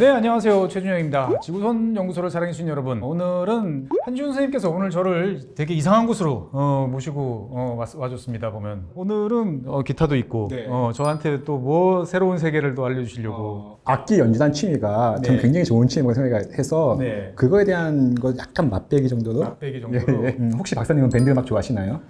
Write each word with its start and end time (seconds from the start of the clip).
네 0.00 0.08
안녕하세요 0.08 0.68
최준영입니다 0.68 1.40
지구촌 1.42 1.94
연구소를 1.94 2.30
사랑해주신 2.30 2.68
여러분 2.68 3.02
오늘은 3.02 3.90
한지훈 4.02 4.30
선생님께서 4.30 4.70
오늘 4.70 4.88
저를 4.88 5.54
되게 5.54 5.74
이상한 5.74 6.06
곳으로 6.06 6.48
어, 6.52 6.88
모시고 6.90 7.50
어, 7.52 7.74
왔, 7.76 7.94
와줬습니다 7.94 8.50
보면 8.50 8.86
오늘은 8.94 9.64
어, 9.66 9.82
기타도 9.82 10.16
있고 10.16 10.48
네. 10.50 10.64
어, 10.70 10.90
저한테 10.94 11.44
또 11.44 11.58
뭐 11.58 12.06
새로운 12.06 12.38
세계를 12.38 12.74
또 12.74 12.86
알려주시려고 12.86 13.36
어, 13.36 13.78
악기 13.84 14.18
연주단 14.18 14.50
취미가 14.54 15.20
전 15.22 15.36
네. 15.36 15.42
굉장히 15.42 15.66
좋은 15.66 15.86
취미라고 15.86 16.14
생각해서 16.14 16.96
네. 16.98 17.32
그거에 17.36 17.64
대한 17.66 18.14
거 18.14 18.32
약간 18.38 18.70
맛배기 18.70 19.06
정도로 19.06 19.56
예, 19.62 19.80
정도로 19.82 20.24
예. 20.24 20.36
음, 20.38 20.52
혹시 20.56 20.74
박사님은 20.74 21.10
밴드 21.10 21.28
음악 21.28 21.44
좋아하시나요? 21.44 22.00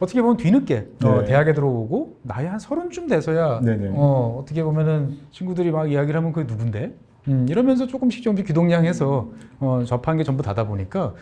어떻게 0.00 0.20
보면 0.20 0.36
뒤늦게 0.36 0.86
어, 1.02 1.20
네. 1.20 1.24
대학에 1.24 1.54
들어오고 1.54 2.18
나이 2.24 2.44
한 2.44 2.58
서른쯤 2.58 3.06
돼서야 3.06 3.60
네네. 3.62 3.92
어, 3.94 4.38
어떻게 4.42 4.62
보면은 4.62 5.16
친구들이 5.30 5.70
막 5.70 5.90
이야기를 5.90 6.18
하면 6.18 6.34
그게 6.34 6.46
누군데? 6.46 6.92
음, 7.28 7.46
이러면서 7.48 7.86
조금씩 7.86 8.22
좀 8.22 8.34
귀동냥해서 8.34 9.28
어, 9.60 9.82
접한 9.86 10.16
게 10.16 10.24
전부 10.24 10.42
다다 10.42 10.66
보니까 10.66 11.14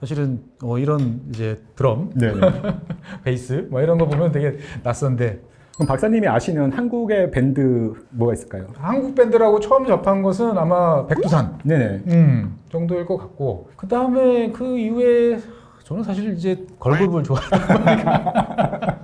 사실은 0.00 0.42
어, 0.62 0.78
이런 0.78 1.22
이제 1.30 1.62
드럼, 1.76 2.10
네. 2.14 2.32
베이스 3.24 3.66
뭐 3.70 3.80
이런 3.80 3.98
거 3.98 4.06
보면 4.06 4.32
되게 4.32 4.58
낯선데 4.82 5.40
그럼 5.74 5.88
박사님이 5.88 6.28
아시는 6.28 6.72
한국의 6.72 7.30
밴드 7.30 7.94
뭐가 8.10 8.34
있을까요? 8.34 8.66
한국 8.74 9.14
밴드라고 9.14 9.58
처음 9.60 9.86
접한 9.86 10.22
것은 10.22 10.56
아마 10.56 11.06
백두산 11.06 11.58
네네. 11.64 12.02
음, 12.08 12.58
정도일 12.70 13.06
것 13.06 13.16
같고 13.16 13.70
그 13.76 13.88
다음에 13.88 14.50
그 14.52 14.78
이후에 14.78 15.38
저는 15.82 16.02
사실 16.02 16.32
이제 16.32 16.64
걸그룹을 16.78 17.22
좋아하다 17.24 17.84
보니까 17.84 19.03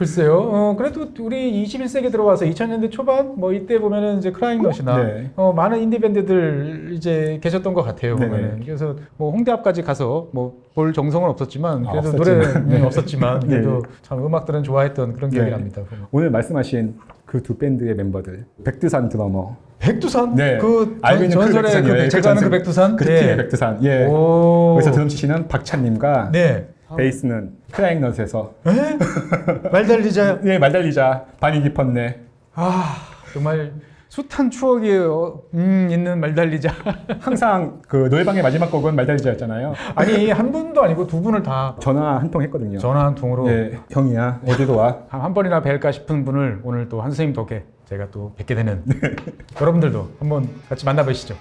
글쎄요. 0.00 0.38
어, 0.38 0.74
그래도 0.78 1.06
우리 1.20 1.62
21세기 1.62 2.10
들어와서 2.10 2.46
2000년대 2.46 2.90
초반 2.90 3.34
뭐 3.36 3.52
이때 3.52 3.78
보면은 3.78 4.16
이제 4.16 4.32
크라잉넛이나 4.32 4.96
네. 4.96 5.30
어, 5.36 5.52
많은 5.52 5.78
인디 5.78 5.98
밴드들 5.98 6.88
이제 6.92 7.38
계셨던 7.42 7.74
것 7.74 7.82
같아요. 7.82 8.16
보면은 8.16 8.62
그래서 8.64 8.96
뭐 9.18 9.30
홍대 9.30 9.52
앞까지 9.52 9.82
가서 9.82 10.28
뭐 10.32 10.70
볼 10.74 10.92
정성은 10.92 11.28
없었지만 11.30 11.86
아, 11.86 11.90
그래도 11.92 12.08
없었지만. 12.10 12.38
노래는 12.38 12.68
네. 12.68 12.82
없었지만 12.86 13.40
그래도 13.46 13.82
네. 13.82 13.88
참 14.02 14.24
음악들은 14.24 14.62
좋아했던 14.62 15.14
그런 15.14 15.30
기억이 15.30 15.50
네. 15.50 15.56
납니다. 15.56 15.82
보면. 15.88 16.06
오늘 16.10 16.30
말씀하신 16.30 16.94
그 17.26 17.42
두 17.42 17.56
밴드의 17.58 17.94
멤버들 17.94 18.44
백두산 18.64 19.08
드러머 19.08 19.56
백두산? 19.78 20.34
네. 20.34 20.58
그 20.58 20.98
알고 21.00 21.24
있는 21.24 21.36
그 21.38 21.44
전설의 21.44 21.72
백두산, 21.72 21.84
그 21.84 21.98
예, 21.98 22.08
제가 22.08 22.30
아는 22.30 22.42
그그 22.42 22.50
백두산? 22.50 22.96
그 22.96 23.04
네. 23.04 23.20
팀의 23.20 23.36
백두산 23.36 23.84
예 23.84 24.06
오. 24.06 24.74
여기서 24.76 24.92
드럼 24.92 25.08
치시는 25.08 25.48
박찬님과 25.48 26.30
네. 26.32 26.68
베이스는 26.96 27.52
크라잉넛에서. 27.72 28.52
에? 28.66 29.68
말 29.70 29.86
달리자. 29.88 30.40
예 30.44 30.58
말달리자. 30.58 31.24
반이 31.40 31.62
깊었네. 31.62 32.20
아 32.54 32.96
정말 33.32 33.72
숱한 34.08 34.50
추억이 34.50 34.90
어, 34.96 35.40
음, 35.54 35.88
있는 35.90 36.18
말 36.18 36.34
달리자. 36.34 36.72
항상 37.20 37.80
그 37.86 38.08
노래방의 38.10 38.42
마지막 38.42 38.70
곡은 38.70 38.96
말달리자였잖아요. 38.96 39.74
아니 39.94 40.30
한 40.30 40.50
분도 40.50 40.82
아니고 40.82 41.06
두 41.06 41.20
분을 41.22 41.42
다 41.44 41.76
전화 41.80 42.18
한 42.18 42.30
통 42.30 42.42
했거든요. 42.42 42.78
전화 42.78 43.04
한 43.06 43.14
통으로. 43.14 43.48
예 43.50 43.78
형이야 43.90 44.40
어디로 44.46 44.76
와. 44.76 44.98
한, 45.08 45.20
한 45.22 45.34
번이나 45.34 45.62
뵐까 45.62 45.92
싶은 45.92 46.24
분을 46.24 46.60
오늘 46.64 46.88
또 46.88 47.00
한 47.00 47.10
선생님 47.12 47.34
덕에 47.34 47.64
제가 47.86 48.08
또 48.10 48.32
뵙게 48.36 48.54
되는 48.54 48.82
여러분들도 49.60 50.10
한번 50.20 50.48
같이 50.68 50.84
만나보시죠. 50.84 51.34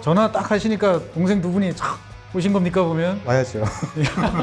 전화 0.00 0.30
딱 0.30 0.50
하시니까 0.50 1.00
동생 1.12 1.40
두 1.40 1.50
분이 1.50 1.74
착 1.74 1.98
오신 2.34 2.52
겁니까 2.52 2.82
보면 2.84 3.20
와야죠. 3.24 3.64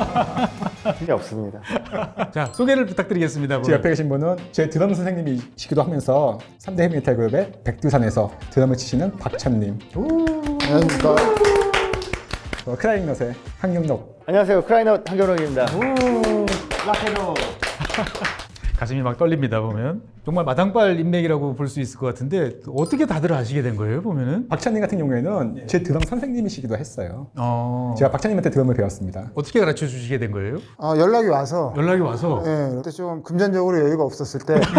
필요 1.00 1.16
없습니다. 1.16 1.62
자 2.34 2.52
소개를 2.52 2.86
부탁드리겠습니다. 2.88 3.62
제 3.62 3.74
옆에 3.74 3.90
계신 3.90 4.10
분은 4.10 4.38
제 4.52 4.70
드럼 4.70 4.94
선생님이시기도 4.94 5.84
하면서 5.84 6.40
3대 6.60 6.80
헤비메탈 6.82 7.16
그룹의 7.16 7.52
백두산에서 7.64 8.32
드럼을 8.50 8.76
치시는 8.76 9.18
박찬님 9.18 9.80
안녕하십니까. 10.64 11.16
어, 12.66 12.76
크라잉넛의 12.76 13.36
황영록 13.60 14.24
안녕하세요. 14.26 14.64
크라이넛 14.64 15.08
한겨울입니다. 15.10 15.68
가슴이 18.78 19.02
막 19.02 19.18
떨립니다 19.18 19.62
보면. 19.62 20.02
정말 20.26 20.44
마당발 20.44 21.00
인맥이라고 21.00 21.56
볼 21.56 21.66
수 21.68 21.80
있을 21.80 22.00
것 22.00 22.08
같은데 22.08 22.54
어떻게 22.76 23.06
다들 23.06 23.32
아시게 23.34 23.62
된 23.62 23.76
거예요 23.76 24.02
보면은? 24.02 24.48
박찬님 24.50 24.82
같은 24.82 24.98
경우에는 24.98 25.66
제 25.68 25.82
드럼 25.84 26.02
선생님이시기도 26.08 26.76
했어요. 26.78 27.28
어, 27.38 27.94
제가 27.98 28.12
박찬님한테 28.12 28.50
드럼을 28.50 28.76
배웠습니다. 28.76 29.32
어떻게 29.36 29.60
가르쳐 29.60 29.88
주시게 29.88 30.18
된 30.20 30.32
거예요? 30.32 30.58
어, 30.78 30.94
연락이 30.98 31.28
와서. 31.28 31.74
연락이 31.78 32.02
와서? 32.02 32.44
예, 32.46 32.76
그때 32.76 32.92
좀 32.92 33.24
금전적으로 33.24 33.80
여유가 33.80 34.04
없었을 34.04 34.42
때. 34.42 34.56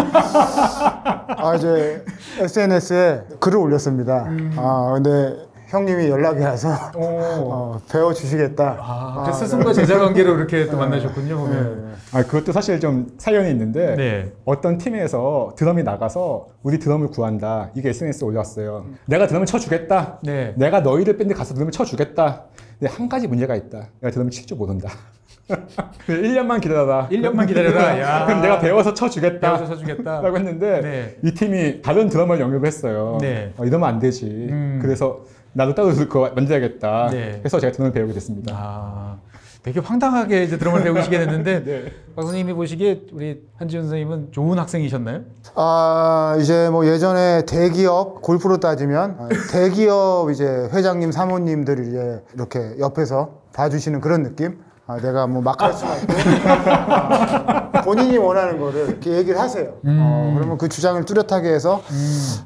아, 1.39 1.55
이제 1.55 2.03
SNS에 2.39 3.23
글을 3.39 3.57
올렸습니다. 3.57 4.27
아, 4.57 4.91
근데 4.95 5.46
형님이 5.67 6.07
연락이 6.07 6.41
와서 6.43 6.69
오. 6.95 7.01
어, 7.51 7.81
배워 7.91 8.13
주시겠다. 8.13 8.77
아, 8.79 9.23
그 9.27 9.33
스승과 9.33 9.73
제자 9.73 9.99
관계로 9.99 10.35
이렇게 10.37 10.65
또 10.67 10.77
만나셨군요 10.77 11.37
보면 11.37 11.95
아 12.13 12.23
그것도 12.23 12.53
사실 12.53 12.79
좀 12.79 13.07
사연이 13.17 13.49
있는데 13.51 13.95
네. 13.95 14.31
어떤 14.45 14.77
팀에서 14.77 15.53
드럼이 15.57 15.83
나가서 15.83 16.47
우리 16.63 16.79
드럼을 16.79 17.09
구한다 17.09 17.69
이게 17.75 17.89
SNS에 17.89 18.25
올라왔어요 18.25 18.85
내가 19.07 19.27
드럼을 19.27 19.45
쳐주겠다 19.45 20.19
네. 20.23 20.53
내가 20.55 20.79
너희들 20.79 21.17
밴드 21.17 21.33
가서 21.33 21.53
드럼을 21.53 21.71
쳐주겠다 21.73 22.43
근데 22.79 22.93
한 22.93 23.09
가지 23.09 23.27
문제가 23.27 23.55
있다 23.55 23.89
내가 23.99 24.11
드럼을 24.11 24.31
칠 24.31 24.45
줄 24.47 24.57
모른다 24.57 24.89
1년만 26.07 26.61
기다려라 26.61 27.07
1년만 27.09 27.47
기다려라 27.47 27.99
야. 27.99 28.25
그럼 28.25 28.41
내가 28.41 28.59
배워서 28.59 28.93
쳐주겠다 28.93 29.39
배워서 29.39 29.65
쳐주겠다 29.65 30.21
라고 30.21 30.37
했는데 30.37 30.81
네. 30.81 31.17
이 31.23 31.33
팀이 31.33 31.81
다른 31.81 32.07
드럼을 32.07 32.39
영입을 32.39 32.65
했어요 32.65 33.17
네. 33.19 33.53
어, 33.57 33.65
이러면 33.65 33.87
안 33.89 33.99
되지 33.99 34.25
음. 34.25 34.79
그래서 34.81 35.21
나도 35.57 35.73
따로 35.75 35.89
그거 35.89 36.31
만들어야겠다 36.35 37.09
네. 37.11 37.41
해서 37.43 37.59
제가 37.59 37.73
드럼을 37.73 37.91
배우게 37.91 38.13
됐습니다 38.13 38.53
아 38.55 39.17
되게 39.63 39.79
황당하게 39.81 40.43
이제 40.43 40.57
드럼을 40.57 40.83
배우시게 40.83 41.17
됐는데 41.19 41.63
네. 41.65 41.91
박 42.15 42.21
선생님이 42.21 42.53
보시기에 42.53 43.01
우리 43.11 43.41
한지훈 43.57 43.83
선생님은 43.85 44.31
좋은 44.31 44.57
학생이셨나요? 44.59 45.21
아, 45.55 46.37
이제 46.39 46.69
뭐 46.69 46.85
예전에 46.85 47.43
대기업 47.45 48.21
골프로 48.21 48.59
따지면 48.59 49.17
아, 49.19 49.29
대기업 49.51 50.29
이제 50.31 50.69
회장님, 50.71 51.11
사모님들이 51.11 51.89
이제 51.89 52.21
이렇게 52.35 52.75
옆에서 52.79 53.31
봐주시는 53.53 53.99
그런 53.99 54.23
느낌? 54.23 54.57
아, 54.85 54.97
내가 55.01 55.27
뭐 55.27 55.41
막 55.41 55.61
할 55.61 55.73
수가 55.73 55.95
있고 55.97 56.13
아, 56.47 57.66
본인이 57.87 58.17
원하는 58.17 58.59
거를 58.59 58.89
이렇게 58.89 59.11
얘기를 59.11 59.39
하세요. 59.39 59.75
어, 59.85 60.33
그러면 60.35 60.57
그 60.57 60.67
주장을 60.67 61.01
뚜렷하게 61.05 61.53
해서 61.53 61.81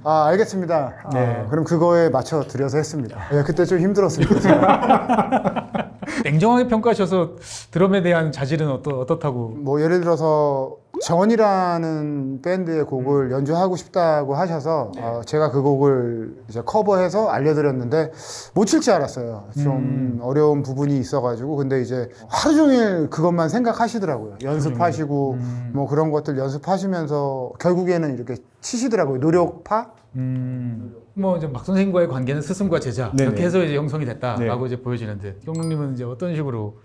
아 0.04 0.28
알겠습니다. 0.28 0.94
아, 1.04 1.10
네. 1.12 1.46
그럼 1.50 1.66
그거에 1.66 2.10
맞춰 2.10 2.42
드려서 2.44 2.78
했습니다. 2.78 3.20
예, 3.34 3.42
그때 3.42 3.66
좀 3.66 3.80
힘들었습니다. 3.80 4.40
제가. 4.40 5.72
냉정하게 6.24 6.68
평가하셔서 6.68 7.38
드럼에 7.72 8.04
대한 8.04 8.32
자질은 8.32 8.70
어떠, 8.70 8.92
어떻다고 9.00 9.56
뭐 9.58 9.82
예를 9.82 10.02
들어서 10.02 10.76
정원이라는 11.02 12.42
밴드의 12.42 12.86
곡을 12.86 13.32
연주하고 13.32 13.76
싶다고 13.76 14.36
하셔서 14.36 14.92
어, 15.00 15.22
제가 15.26 15.52
그 15.52 15.62
곡을 15.62 16.44
이제 16.50 16.62
커버해서 16.66 17.30
알려드렸는데 17.30 18.12
못 18.54 18.66
칠 18.66 18.82
줄 18.82 18.94
알았어요. 18.94 19.50
좀 19.62 20.20
어려운 20.22 20.64
부분이 20.64 20.98
있어가지고 20.98 21.56
근데 21.58 21.82
이제 21.82 22.10
하루 22.30 22.56
종일 22.56 23.10
그것만 23.10 23.50
생각하시더라고요. 23.50 24.38
연습하시고 24.44 25.38
뭐 25.74 25.88
그런 25.88 26.10
것들 26.12 26.38
연습하시면서 26.38 27.54
결국에는 27.60 28.16
이렇게 28.16 28.38
치시더라고요. 28.62 29.20
노력파? 29.20 29.92
음, 30.16 30.96
뭐 31.14 31.38
이제 31.38 31.52
박 31.52 31.66
선생님과의 31.66 32.08
관계는 32.08 32.42
스승과 32.42 32.80
제자 32.80 33.12
네네. 33.16 33.30
이렇게 33.30 33.44
해서 33.46 33.64
이제 33.64 33.76
형성이 33.76 34.06
됐다라고 34.06 34.68
네. 34.68 34.74
이제 34.74 34.82
보여지는데 34.82 35.38
경록님은 35.46 35.94
이제 35.94 36.04
어떤 36.04 36.36
식으로 36.36 36.78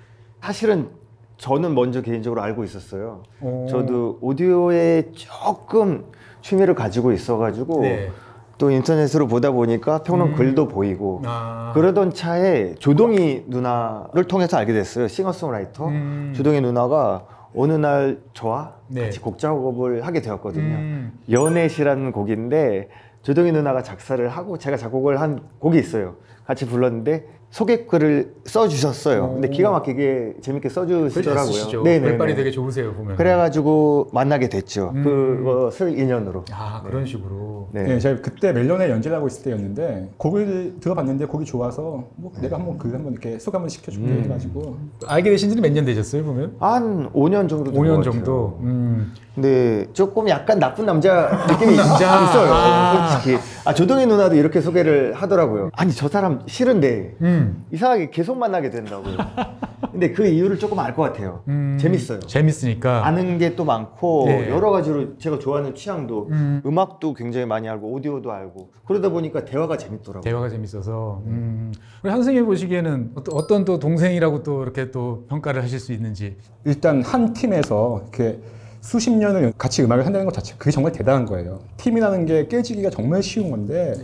사실은 0.43 0.91
저는 1.39 1.75
먼저 1.75 2.01
개인적으로 2.03 2.43
알고 2.43 2.65
있었어요. 2.65 3.23
어, 3.41 3.67
저도 3.69 4.19
오디오에 4.21 5.11
조금 5.13 6.07
취미를 6.41 6.75
가지고 6.75 7.13
있어가지고 7.13 7.83
네. 7.83 8.11
또 8.59 8.71
인터넷으로 8.71 9.27
보다 9.27 9.51
보니까 9.51 10.03
평론 10.03 10.31
음. 10.31 10.35
글도 10.35 10.69
보이고 10.69 11.21
아, 11.27 11.73
그러던 11.75 12.15
차에 12.15 12.75
조동희 12.77 13.45
누나를 13.49 14.25
통해서 14.25 14.57
알게 14.57 14.73
됐어요. 14.73 15.09
싱어송라이터 15.09 15.89
음. 15.89 16.33
조동희 16.35 16.63
누나가 16.63 17.27
어느 17.55 17.73
날 17.73 18.21
저와 18.33 18.75
네. 18.89 19.03
같이 19.03 19.21
곡 19.21 19.39
작업을 19.39 20.07
하게 20.07 20.21
되었거든요. 20.21 20.75
음, 20.75 21.19
연애시라는 21.31 22.13
곡인데 22.13 22.89
조동희 23.23 23.53
누나가 23.53 23.83
작사를 23.83 24.27
하고 24.29 24.57
제가 24.57 24.77
작곡을 24.77 25.21
한 25.21 25.41
곡이 25.59 25.79
있어요. 25.79 26.17
같이 26.47 26.67
불렀는데 26.67 27.27
소개글을 27.61 28.35
써주셨어요. 28.45 29.31
근데 29.33 29.49
기가 29.49 29.71
막히게 29.71 30.35
재밌게 30.43 30.69
써주시더라고요. 30.69 31.83
네네. 31.85 32.01
발발이 32.07 32.35
되게 32.35 32.51
좋으세요 32.51 32.93
보면. 32.93 33.17
그래가지고 33.17 34.11
만나게 34.13 34.51
됐죠. 34.51 34.93
음. 34.95 35.03
그것을 35.03 35.99
인연으로. 35.99 36.45
아 36.53 36.83
그런 36.87 37.07
식으로. 37.07 37.69
네. 37.73 37.85
네, 37.85 37.99
제가 37.99 38.21
그때 38.21 38.53
멜론에 38.53 38.91
연주를 38.91 39.17
하고 39.17 39.27
있을 39.27 39.43
때였는데 39.45 40.11
곡을 40.19 40.75
들어봤는데 40.81 41.25
곡이 41.25 41.47
좋아서 41.47 42.05
뭐 42.17 42.31
내가 42.43 42.59
한번 42.59 42.77
그 42.77 42.93
한번 42.93 43.13
이렇게 43.13 43.39
소개 43.39 43.57
한번 43.57 43.71
시켜줄게 43.71 44.07
음. 44.07 44.23
해가지고 44.25 44.77
알게 45.07 45.31
되신 45.31 45.49
지는 45.49 45.63
몇 45.63 45.73
년 45.73 45.85
되셨어요 45.87 46.25
보면? 46.25 46.57
한 46.61 47.11
5년 47.13 47.49
정도 47.49 47.73
된것 47.73 47.81
5년 47.83 47.97
같아요. 47.97 48.13
정도. 48.13 48.59
음. 48.63 49.13
근데 49.35 49.87
조금 49.93 50.29
약간 50.29 50.59
나쁜 50.59 50.87
남자 50.87 51.47
느낌이 51.49 51.77
남자. 51.77 51.95
있어요. 52.25 52.53
아. 52.53 53.09
솔직히. 53.21 53.39
아 53.65 53.75
조동희 53.75 54.07
누나도 54.07 54.35
이렇게 54.37 54.61
소개를 54.61 55.13
하더라고요. 55.15 55.71
아니 55.75 55.93
저 55.93 56.09
사람 56.09 56.41
싫은데 56.47 57.17
음. 57.23 57.46
이상하게 57.73 58.11
계속 58.11 58.39
만나게 58.39 58.71
된다고요. 58.71 59.17
근데 59.93 60.13
그 60.13 60.27
이유를 60.27 60.59
조금 60.59 60.79
알 60.79 60.95
것 60.95 61.03
같아요. 61.03 61.43
음. 61.49 61.77
재밌어요. 61.81 62.21
재밌으니까. 62.21 63.07
아는 63.07 63.39
게 63.39 63.55
또 63.57 63.65
많고 63.65 64.25
네. 64.27 64.51
여러 64.51 64.71
가지로 64.71 65.17
제가 65.19 65.39
좋아하는 65.39 65.75
취향도 65.75 66.29
음. 66.31 66.61
음. 66.65 66.79
악도 66.79 67.15
굉장히 67.15 67.47
많이 67.47 67.69
알고 67.69 67.91
오디오도 67.93 68.31
알고 68.31 68.71
그러다 68.87 69.09
보니까 69.11 69.45
대화가 69.45 69.77
재밌더라고요. 69.79 70.23
대화가 70.23 70.49
재밌어서. 70.51 71.23
음. 71.27 71.73
우리 72.03 72.11
한 72.11 72.19
선생님 72.19 72.45
보시기에는 72.47 73.13
어떤, 73.15 73.35
어떤 73.37 73.65
또 73.65 73.79
동생이라고 73.79 74.43
또 74.43 74.63
이렇게 74.63 74.91
또 74.91 75.25
평가를 75.29 75.63
하실 75.63 75.79
수 75.79 75.93
있는지. 75.93 76.37
일단 76.65 77.03
한 77.03 77.33
팀에서 77.33 78.01
이렇게 78.03 78.39
수십 78.81 79.11
년을 79.11 79.53
같이 79.57 79.83
음악을 79.83 80.05
한다는 80.07 80.27
것 80.27 80.33
자체 80.35 80.55
그게 80.59 80.71
정말 80.71 80.93
대단한 80.93 81.25
거예요. 81.25 81.61
팀이라는 81.79 82.27
게 82.27 82.47
깨지기가 82.49 82.91
정말 82.91 83.23
쉬운 83.23 83.51
건데 83.51 83.95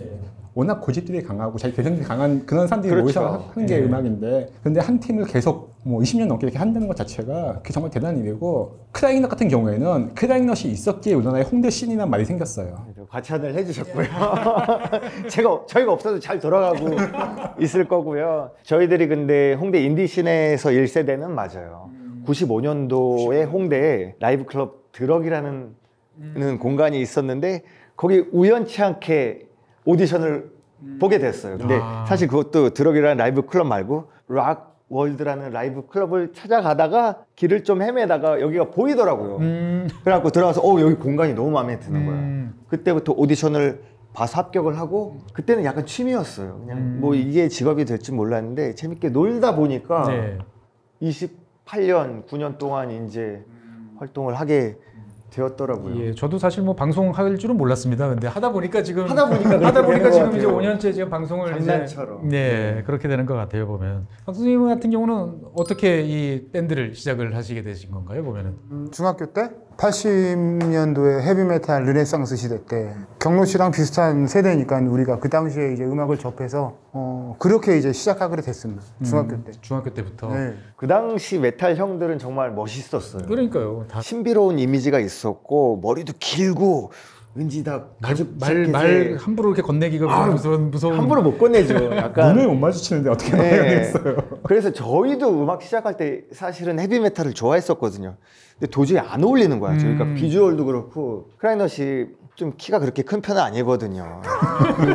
워낙 0.54 0.80
고집들이 0.80 1.22
강하고 1.22 1.56
자기 1.58 1.74
개성들이 1.74 2.04
강한 2.04 2.44
그런 2.44 2.66
사람들이 2.68 2.92
그렇죠. 2.92 3.20
모여서 3.20 3.50
하는 3.54 3.66
게 3.66 3.78
네. 3.78 3.84
음악인데 3.84 4.52
근데 4.62 4.80
한 4.80 5.00
팀을 5.00 5.24
계속 5.24 5.72
뭐 5.82 6.00
20년 6.00 6.26
넘게 6.26 6.46
이렇게 6.46 6.58
한다는 6.58 6.86
것 6.86 6.96
자체가 6.96 7.54
그게 7.58 7.72
정말 7.72 7.90
대단한 7.90 8.18
일이고 8.18 8.78
크라잉넛 8.92 9.30
같은 9.30 9.48
경우에는 9.48 10.14
크라잉넛이 10.14 10.70
있었기에 10.72 11.14
우리나라에 11.14 11.42
홍대 11.42 11.70
씬이라는 11.70 12.10
말이 12.10 12.24
생겼어요. 12.24 12.86
과찬을 13.08 13.54
해주셨고요. 13.54 14.06
제가 15.28 15.62
저희가 15.66 15.92
없어도 15.92 16.20
잘 16.20 16.38
돌아가고 16.38 16.96
있을 17.58 17.88
거고요. 17.88 18.50
저희들이 18.62 19.08
근데 19.08 19.54
홍대 19.54 19.82
인디 19.82 20.06
scene에서 20.06 20.70
1세대는 20.70 21.28
맞아요. 21.30 21.90
95년도에 22.26 23.50
홍대에 23.50 24.14
라이브 24.20 24.44
클럽 24.44 24.92
드럭이라는 24.92 25.82
는 26.36 26.58
공간이 26.58 27.00
있었는데 27.00 27.62
거기 27.96 28.24
우연치 28.32 28.82
않게 28.82 29.46
오디션을 29.84 30.50
보게 31.00 31.18
됐어요. 31.18 31.58
근데 31.58 31.78
아. 31.80 32.04
사실 32.08 32.28
그것도 32.28 32.70
드럭이라는 32.70 33.16
라이브 33.16 33.42
클럽 33.42 33.66
말고 33.66 34.10
락 34.28 34.72
월드라는 34.88 35.50
라이브 35.50 35.86
클럽을 35.86 36.32
찾아가다가 36.34 37.24
길을 37.36 37.64
좀 37.64 37.80
헤매다가 37.82 38.40
여기가 38.40 38.70
보이더라고요. 38.70 39.36
음. 39.38 39.88
그래갖고 40.04 40.30
들어가서 40.30 40.60
어 40.60 40.80
여기 40.80 40.94
공간이 40.96 41.32
너무 41.34 41.50
마음에 41.50 41.78
드는 41.78 42.04
거야. 42.04 42.16
음. 42.16 42.54
그때부터 42.68 43.12
오디션을 43.16 43.82
봐서 44.12 44.38
합격을 44.42 44.76
하고 44.78 45.20
그때는 45.32 45.64
약간 45.64 45.86
취미였어요. 45.86 46.58
그냥 46.60 46.78
음. 46.78 46.98
뭐 47.00 47.14
이게 47.14 47.48
직업이 47.48 47.84
될 47.86 47.98
줄 47.98 48.14
몰랐는데 48.16 48.74
재밌게 48.74 49.08
놀다 49.10 49.54
보니까 49.56 50.06
네. 50.08 50.38
28년 51.66 52.26
9년 52.26 52.58
동안 52.58 52.90
이제 53.06 53.44
활동을 53.98 54.34
하게 54.34 54.76
되었더라고요. 55.32 55.96
예, 56.00 56.14
저도 56.14 56.38
사실 56.38 56.62
뭐 56.62 56.74
방송할 56.74 57.36
줄은 57.38 57.56
몰랐습니다. 57.56 58.08
근데 58.08 58.28
하다 58.28 58.52
보니까 58.52 58.82
지금 58.82 59.08
하다 59.08 59.28
보니까 59.28 59.66
하다 59.66 59.82
보니까 59.84 60.10
지금 60.10 60.28
이제 60.36 60.46
같아요. 60.46 60.58
5년째 60.58 60.94
지금 60.94 61.10
방송을 61.10 61.48
장난처럼. 61.58 62.26
이제 62.26 62.74
네, 62.76 62.82
그렇게 62.84 63.08
되는 63.08 63.26
것 63.26 63.34
같아요 63.34 63.66
보면. 63.66 64.06
박 64.26 64.34
선생님 64.34 64.66
같은 64.66 64.90
경우는 64.90 65.40
어떻게 65.54 66.02
이 66.02 66.50
밴드를 66.52 66.94
시작을 66.94 67.34
하시게 67.34 67.62
되신 67.62 67.90
건가요 67.90 68.22
보면은? 68.22 68.54
중학교 68.92 69.26
때 69.26 69.50
80년도에 69.76 71.20
헤비메탈 71.22 71.84
르네상스 71.84 72.36
시대 72.36 72.64
때 72.64 72.94
경록 73.18 73.44
씨랑 73.44 73.70
비슷한 73.70 74.26
세대니까 74.26 74.78
우리가 74.78 75.18
그 75.18 75.28
당시에 75.28 75.72
이제 75.72 75.84
음악을 75.84 76.18
접해서 76.18 76.76
어, 76.92 77.36
그렇게 77.38 77.78
이제 77.78 77.92
시작하게 77.92 78.42
됐습니다. 78.42 78.82
중학교 79.04 79.42
때. 79.44 79.52
중학교 79.60 79.94
때부터. 79.94 80.28
네. 80.34 80.54
그 80.76 80.86
당시 80.86 81.38
메탈 81.38 81.76
형들은 81.76 82.18
정말 82.18 82.52
멋있었어요. 82.52 83.26
그러니까요. 83.26 83.86
다 83.90 84.02
신비로운 84.02 84.58
이미지가 84.58 84.98
있었고 84.98 85.80
머리도 85.82 86.14
길고 86.18 86.90
왠지 87.34 87.64
다 87.64 87.86
가죽 88.02 88.36
말, 88.38 88.66
말 88.66 89.16
함부로 89.18 89.48
이렇게 89.50 89.62
건네기가 89.62 90.24
아유, 90.24 90.32
무서운 90.32 90.70
무서운 90.70 90.98
함부로 90.98 91.22
못 91.22 91.38
건네죠. 91.38 91.90
약간 91.96 92.34
눈을 92.34 92.48
못 92.48 92.54
마주치는데 92.56 93.08
어떻게 93.08 93.30
네. 93.32 93.50
말하겠어요? 93.58 94.16
그래서 94.42 94.70
저희도 94.70 95.42
음악 95.42 95.62
시작할 95.62 95.96
때 95.96 96.24
사실은 96.32 96.78
헤비 96.78 97.00
메탈을 97.00 97.32
좋아했었거든요. 97.32 98.16
근데 98.58 98.70
도저히 98.70 98.98
안 98.98 99.24
어울리는 99.24 99.58
거야. 99.60 99.76
그러니까 99.76 100.04
음. 100.04 100.14
비주얼도 100.14 100.66
그렇고 100.66 101.30
크라잉넛이 101.38 102.06
좀 102.34 102.54
키가 102.56 102.78
그렇게 102.78 103.02
큰 103.02 103.20
편은 103.20 103.40
아니거든요. 103.40 104.22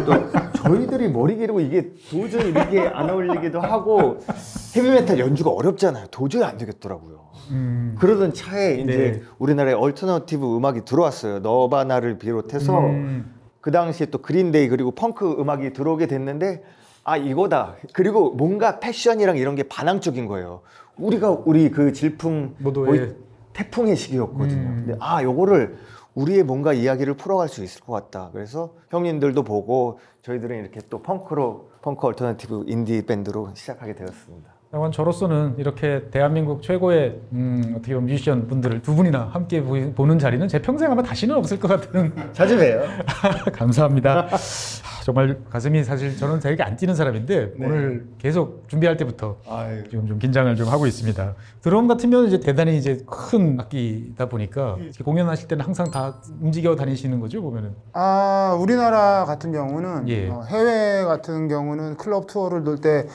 또 0.05 0.51
저희들이 0.53 1.09
머리 1.09 1.35
기르고 1.37 1.59
이게 1.59 1.91
도저히 2.09 2.49
이게 2.49 2.87
안 2.87 3.09
어울리기도 3.09 3.61
하고 3.61 4.19
헤비메탈 4.75 5.19
연주가 5.19 5.51
어렵잖아요. 5.51 6.07
도저히 6.09 6.43
안 6.43 6.57
되겠더라고요. 6.57 7.27
음. 7.51 7.95
그러던 7.99 8.33
차에 8.33 8.75
이제 8.75 8.97
네. 8.97 9.21
우리나라에 9.37 9.73
alternative 9.73 10.57
음악이 10.57 10.83
들어왔어요. 10.85 11.39
너바나를 11.39 12.17
비롯해서 12.17 12.79
음. 12.79 13.35
그 13.61 13.71
당시에 13.71 14.07
또 14.07 14.17
그린데이 14.17 14.67
그리고 14.67 14.91
펑크 14.91 15.37
음악이 15.39 15.73
들어오게 15.73 16.07
됐는데 16.07 16.63
아 17.03 17.17
이거다. 17.17 17.75
그리고 17.93 18.31
뭔가 18.31 18.79
패션이랑 18.79 19.37
이런 19.37 19.55
게 19.55 19.63
반항적인 19.63 20.25
거예요. 20.25 20.61
우리가 20.97 21.29
우리 21.45 21.69
그 21.69 21.93
질풍 21.93 22.55
태풍의 23.53 23.95
시기였거든요. 23.95 24.61
음. 24.61 24.83
근데 24.85 24.99
아 24.99 25.21
요거를 25.23 25.77
우리의 26.17 26.41
뭔가 26.43 26.73
이야기를 26.73 27.13
풀어갈 27.15 27.47
수 27.47 27.63
있을 27.63 27.81
것 27.81 27.93
같다. 27.93 28.31
그래서 28.33 28.73
형님들도 28.89 29.43
보고 29.43 29.99
저희들은 30.23 30.57
이렇게 30.57 30.79
또 30.89 31.01
펑크로 31.03 31.69
펑크 31.83 32.05
alternative 32.07 32.63
인디 32.67 33.05
밴드로 33.05 33.51
시작하게 33.53 33.93
되었습니다. 33.93 34.49
다만 34.71 34.91
저로서는 34.91 35.55
이렇게 35.59 36.09
대한민국 36.09 36.61
최고의 36.63 37.21
음, 37.33 37.73
어떻게 37.77 37.93
보면 37.93 38.09
뮤지션 38.09 38.47
분들을 38.47 38.81
두 38.81 38.95
분이나 38.95 39.29
함께 39.31 39.61
보- 39.63 39.93
보는 39.93 40.17
자리는 40.19 40.45
제 40.47 40.59
평생 40.61 40.91
아마 40.91 41.03
다시는 41.03 41.35
없을 41.35 41.59
것 41.59 41.67
같은 41.67 42.11
자주 42.33 42.57
봬요. 42.57 42.81
감사합니다. 43.53 44.27
아, 45.07 45.13
정말 45.17 45.37
가슴이 45.49 45.85
사실 45.85 46.17
저는 46.17 46.41
되게 46.41 46.61
안 46.63 46.75
뛰는 46.75 46.93
사람인데 46.93 47.53
네. 47.57 47.65
오늘 47.65 48.05
계속 48.17 48.65
준비할 48.67 48.97
때부터 48.97 49.37
아유. 49.49 49.83
지금 49.89 50.05
좀 50.05 50.19
긴장을 50.19 50.53
좀 50.57 50.67
하고 50.67 50.85
있습니다. 50.85 51.33
드럼 51.61 51.87
같으면 51.87 52.27
이제 52.27 52.41
대단히 52.41 52.77
이제 52.77 52.99
큰 53.05 53.57
악기다 53.57 54.27
보니까 54.27 54.75
이렇게 54.79 55.03
공연하실 55.05 55.47
때는 55.47 55.63
항상 55.63 55.89
다 55.91 56.15
움직여 56.41 56.75
다니시는 56.75 57.21
거죠 57.21 57.41
보면은. 57.41 57.73
아 57.93 58.57
우리나라 58.59 59.23
같은 59.23 59.53
경우는 59.53 60.09
예. 60.09 60.27
어, 60.27 60.43
해외 60.43 61.05
같은 61.05 61.47
경우는 61.47 61.95
클럽 61.95 62.27
투어를 62.27 62.65
돌때 62.65 63.07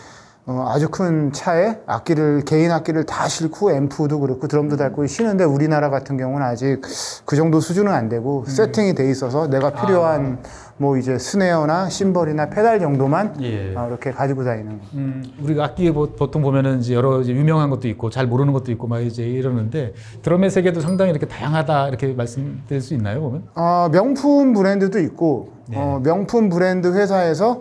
어, 0.45 0.67
아주 0.71 0.89
큰 0.89 1.33
차에 1.33 1.79
악기를 1.87 2.43
개인 2.45 2.73
악기를 2.73 3.05
다 3.05 3.29
싣고 3.29 3.71
앰프도 3.71 4.19
그렇고 4.19 4.49
드럼도 4.49 4.77
달고 4.77 5.07
쉬는데 5.07 5.45
우리나라 5.45 5.89
같은 5.89 6.17
경우는 6.17 6.45
아직 6.45 6.81
그 7.25 7.37
정도 7.37 7.61
수준은 7.61 7.93
안 7.93 8.09
되고 8.09 8.45
세팅이 8.47 8.95
돼 8.95 9.09
있어서 9.09 9.47
내가 9.49 9.71
필요한 9.71 10.43
뭐 10.79 10.97
이제 10.97 11.19
스네어나 11.19 11.89
심벌이나 11.89 12.49
페달 12.51 12.81
정도만 12.81 13.37
예. 13.43 13.75
어, 13.77 13.87
이렇게 13.89 14.11
가지고 14.11 14.43
다니는 14.45 14.79
거. 14.79 14.85
음, 14.95 15.23
우리가 15.43 15.65
악기 15.65 15.93
보- 15.93 16.11
보통 16.13 16.43
보면은 16.43 16.81
이제 16.81 16.95
여러 16.95 17.21
이제 17.21 17.33
유명한 17.33 17.71
것도 17.71 17.87
있고 17.89 18.11
잘 18.11 18.27
모르는 18.27 18.53
것도 18.53 18.73
있고 18.73 18.87
막 18.89 19.01
이제 19.01 19.23
이러는데 19.23 19.93
드럼의 20.23 20.51
세계도 20.51 20.81
상당히 20.81 21.11
이렇게 21.11 21.27
다양하다 21.27 21.89
이렇게 21.89 22.13
말씀드릴 22.15 22.81
수 22.81 22.95
있나요 22.95 23.21
보면? 23.21 23.45
어, 23.55 23.89
명품 23.93 24.55
브랜드도 24.55 24.99
있고 25.01 25.51
네. 25.69 25.77
어, 25.79 26.01
명품 26.03 26.49
브랜드 26.49 26.93
회사에서 26.93 27.61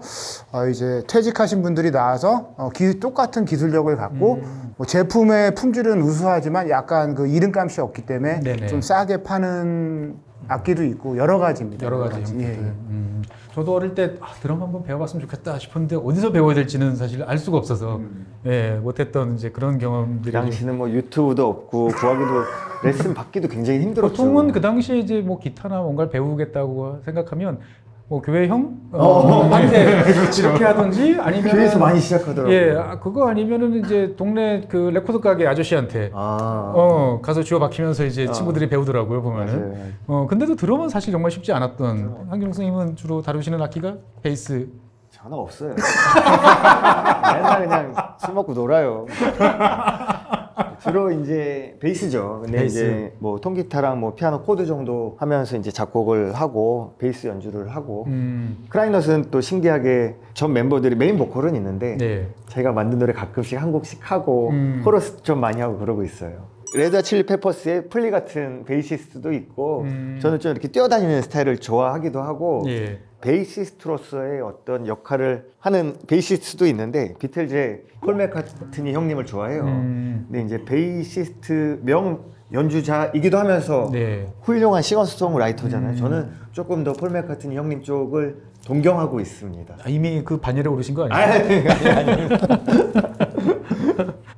어, 0.51 0.65
이제 0.67 1.03
퇴직하신 1.07 1.61
분들이 1.61 1.91
나와서 1.91 2.53
어, 2.57 2.69
기- 2.73 2.99
똑같은 2.99 3.45
기술력을 3.45 3.95
갖고 3.97 4.35
음. 4.35 4.73
뭐 4.77 4.87
제품의 4.87 5.53
품질은 5.55 6.01
우수하지만 6.01 6.69
약간 6.69 7.13
그 7.13 7.27
이름값이 7.27 7.81
없기 7.81 8.05
때문에 8.05 8.39
네네. 8.39 8.67
좀 8.67 8.81
싸게 8.81 9.17
파는 9.23 10.15
악기도 10.47 10.83
있고 10.83 11.17
여러 11.17 11.37
가지입니다. 11.37 11.85
여러 11.85 11.97
가지 11.97 12.15
형태들. 12.15 12.43
예, 12.43 12.47
예. 12.49 12.57
음, 12.57 13.21
저도 13.53 13.75
어릴 13.75 13.93
때 13.95 14.15
아, 14.21 14.33
드럼 14.41 14.61
한번 14.61 14.83
배워봤으면 14.83 15.21
좋겠다 15.21 15.59
싶었는데 15.59 15.97
어디서 15.97 16.31
배워야 16.31 16.55
될지는 16.55 16.95
사실 16.95 17.23
알 17.23 17.37
수가 17.37 17.57
없어서 17.57 17.99
예, 18.45 18.79
못했던 18.81 19.35
이제 19.35 19.49
그런 19.51 19.77
경험들이 19.77 20.31
그 20.31 20.39
당시는 20.39 20.77
뭐 20.77 20.89
유튜브도 20.89 21.47
없고 21.47 21.87
구하기도 21.87 22.43
레슨 22.83 23.13
받기도 23.13 23.47
굉장히 23.47 23.79
힘들었죠. 23.81 24.11
보통은 24.11 24.51
그 24.51 24.61
당시에 24.61 24.99
이제 24.99 25.21
뭐 25.21 25.39
기타나 25.39 25.81
뭔가를 25.81 26.09
배우겠다고 26.09 27.01
생각하면 27.05 27.59
뭐 28.11 28.21
교회 28.21 28.45
형 28.45 28.77
어, 28.91 29.47
한테 29.49 30.01
이렇게 30.37 30.65
하든지 30.65 31.17
아니면 31.21 31.49
교회에서 31.49 31.79
많이 31.79 31.97
시작하더라고요. 32.01 32.53
예 32.53 32.75
아, 32.77 32.99
그거 32.99 33.29
아니면은 33.29 33.85
이제 33.85 34.13
동네 34.17 34.67
그 34.67 34.91
레코드 34.93 35.21
가게 35.21 35.47
아저씨한테 35.47 36.11
아, 36.13 36.73
어 36.75 37.21
가서 37.21 37.41
쥐어 37.41 37.59
박히면서 37.59 38.03
이제 38.03 38.29
친구들이 38.29 38.67
배우더라고요 38.67 39.21
보면은 39.21 39.71
맞아요. 39.71 39.85
어 40.07 40.27
근데도 40.27 40.57
드럼은 40.57 40.89
사실 40.89 41.13
정말 41.13 41.31
쉽지 41.31 41.53
않았던 41.53 42.27
한경 42.29 42.51
선생님은 42.51 42.97
주로 42.97 43.21
다루시는 43.21 43.61
악기가 43.61 43.95
베이스 44.21 44.67
전화 45.09 45.37
없어요. 45.37 45.73
맨날 47.33 47.61
그냥 47.61 47.95
술 48.19 48.33
먹고 48.33 48.53
놀아요. 48.53 49.05
주로 50.81 51.11
이제 51.11 51.77
베이스죠. 51.79 52.41
근데 52.43 52.59
베이스. 52.59 52.77
이제 52.79 53.13
뭐 53.19 53.39
통기타랑 53.39 53.99
뭐 53.99 54.15
피아노 54.15 54.41
코드 54.41 54.65
정도 54.65 55.15
하면서 55.19 55.57
이제 55.57 55.71
작곡을 55.71 56.33
하고 56.33 56.95
베이스 56.97 57.27
연주를 57.27 57.69
하고 57.69 58.05
음, 58.07 58.65
크라잉넛은 58.69 59.31
또 59.31 59.41
신기하게 59.41 60.15
전 60.33 60.53
멤버들이 60.53 60.95
메인 60.95 61.17
보컬은 61.17 61.55
있는데 61.55 61.97
네. 61.97 62.27
자기가 62.47 62.71
만든 62.71 62.99
노래 62.99 63.13
가끔씩 63.13 63.61
한 63.61 63.71
곡씩 63.71 63.99
하고 64.11 64.49
음. 64.49 64.81
코러스 64.83 65.21
좀 65.23 65.39
많이 65.39 65.61
하고 65.61 65.77
그러고 65.77 66.03
있어요. 66.03 66.50
레드 66.73 67.01
칠리 67.03 67.23
페퍼스의 67.25 67.89
플리 67.89 68.11
같은 68.11 68.63
베이시스트도 68.65 69.33
있고 69.33 69.81
음. 69.81 70.19
저는 70.21 70.39
좀 70.39 70.51
이렇게 70.51 70.69
뛰어다니는 70.69 71.21
스타일을 71.23 71.57
좋아하기도 71.57 72.21
하고 72.21 72.63
예. 72.67 72.99
베이시스트로서의 73.21 74.41
어떤 74.41 74.87
역할을 74.87 75.49
하는 75.59 75.95
베이시스트도 76.07 76.65
있는데 76.67 77.13
비틀즈의 77.19 77.81
폴 78.01 78.15
맥카트니 78.15 78.93
형님을 78.93 79.25
좋아해요. 79.25 79.63
음, 79.63 80.25
근데 80.31 80.45
이제 80.45 80.63
베이시스트 80.65 81.79
명 81.83 82.23
연주자이기도 82.51 83.37
하면서 83.37 83.89
네. 83.91 84.27
훌륭한 84.41 84.81
싱어송라이터잖아요. 84.81 85.91
음. 85.91 85.95
저는 85.95 86.29
조금 86.51 86.83
더 86.83 86.93
폴 86.93 87.11
맥카트니 87.11 87.55
형님 87.55 87.83
쪽을 87.83 88.37
동경하고 88.65 89.19
있습니다. 89.19 89.75
아, 89.83 89.89
이미 89.89 90.23
그 90.23 90.37
반열에 90.37 90.67
오르신 90.69 90.95
거 90.95 91.07
아니에요? 91.09 91.67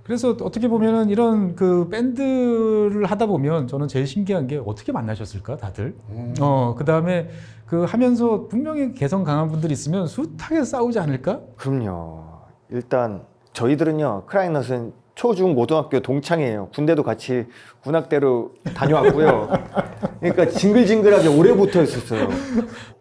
그래서 0.04 0.36
어떻게 0.42 0.68
보면은 0.68 1.10
이런 1.10 1.56
그 1.56 1.88
밴드를 1.90 3.06
하다 3.06 3.26
보면 3.28 3.68
저는 3.68 3.88
제일 3.88 4.06
신기한 4.06 4.48
게 4.48 4.62
어떻게 4.64 4.92
만나셨을까 4.92 5.58
다들. 5.58 5.96
어, 6.42 6.76
그 6.78 6.84
다음에 6.84 7.30
그 7.66 7.84
하면서 7.86 8.48
분명히 8.48 8.94
개성 8.94 9.24
강한 9.24 9.50
분들이 9.50 9.72
있으면 9.72 10.08
숱하게 10.08 10.66
싸우지 10.66 11.00
않을까? 11.00 11.40
그럼요. 11.56 12.24
일단 12.70 13.24
저희들은요 13.54 14.24
크라이넛은 14.26 14.94
초중 15.16 15.56
고등학교 15.56 16.02
동창이에요. 16.02 16.70
군대도 16.74 17.04
같이 17.04 17.46
군악대로 17.84 18.52
다녀왔고요. 18.74 19.50
그러니까 20.20 20.50
징글징글하게 20.50 21.28
오래 21.30 21.56
붙어 21.56 21.82
있었어요. 21.82 22.28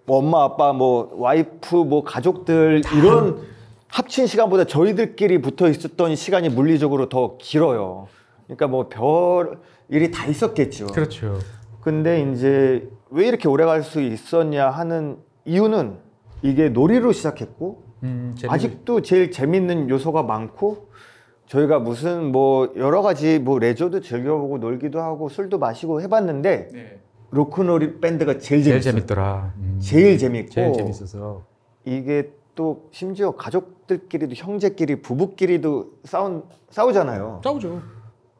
뭐 0.04 0.18
엄마 0.18 0.44
아빠 0.44 0.72
뭐 0.72 1.10
와이프 1.16 1.74
뭐 1.74 2.04
가족들 2.04 2.82
이런 2.94 3.51
합친 3.92 4.26
시간보다 4.26 4.64
저희들끼리 4.64 5.42
붙어 5.42 5.68
있었던 5.68 6.16
시간이 6.16 6.48
물리적으로 6.48 7.08
더 7.10 7.36
길어요. 7.38 8.08
그러니까 8.46 8.66
뭐 8.66 8.88
별 8.88 9.58
일이 9.90 10.10
다 10.10 10.26
있었겠죠. 10.26 10.86
그렇죠. 10.86 11.38
근데 11.82 12.22
이제 12.32 12.88
왜 13.10 13.26
이렇게 13.28 13.48
오래 13.48 13.64
갈 13.66 13.82
수 13.82 14.00
있었냐 14.00 14.70
하는 14.70 15.18
이유는 15.44 15.98
이게 16.40 16.70
놀이로 16.70 17.12
시작했고 17.12 17.82
음, 18.04 18.34
아직도 18.48 19.02
제일 19.02 19.30
재밌는 19.30 19.90
요소가 19.90 20.22
많고 20.22 20.88
저희가 21.46 21.78
무슨 21.78 22.32
뭐 22.32 22.72
여러 22.76 23.02
가지 23.02 23.38
뭐 23.38 23.58
레저도 23.58 24.00
즐겨보고 24.00 24.56
놀기도 24.58 25.00
하고 25.02 25.28
술도 25.28 25.58
마시고 25.58 26.00
해봤는데 26.00 26.68
네. 26.72 27.00
로큰롤 27.30 28.00
밴드가 28.00 28.38
제일 28.38 28.62
제일. 28.64 28.80
재밌더라. 28.80 29.52
음, 29.58 29.78
제일 29.82 30.16
재밌고 30.16 30.50
제일 30.50 30.72
재밌어서. 30.72 31.44
이게 31.84 32.30
또 32.54 32.88
심지어 32.90 33.32
가족들끼리도 33.32 34.34
형제끼리 34.34 35.02
부부끼리도 35.02 35.92
싸운 36.04 36.44
싸우잖아요. 36.70 37.40
싸우죠. 37.44 37.80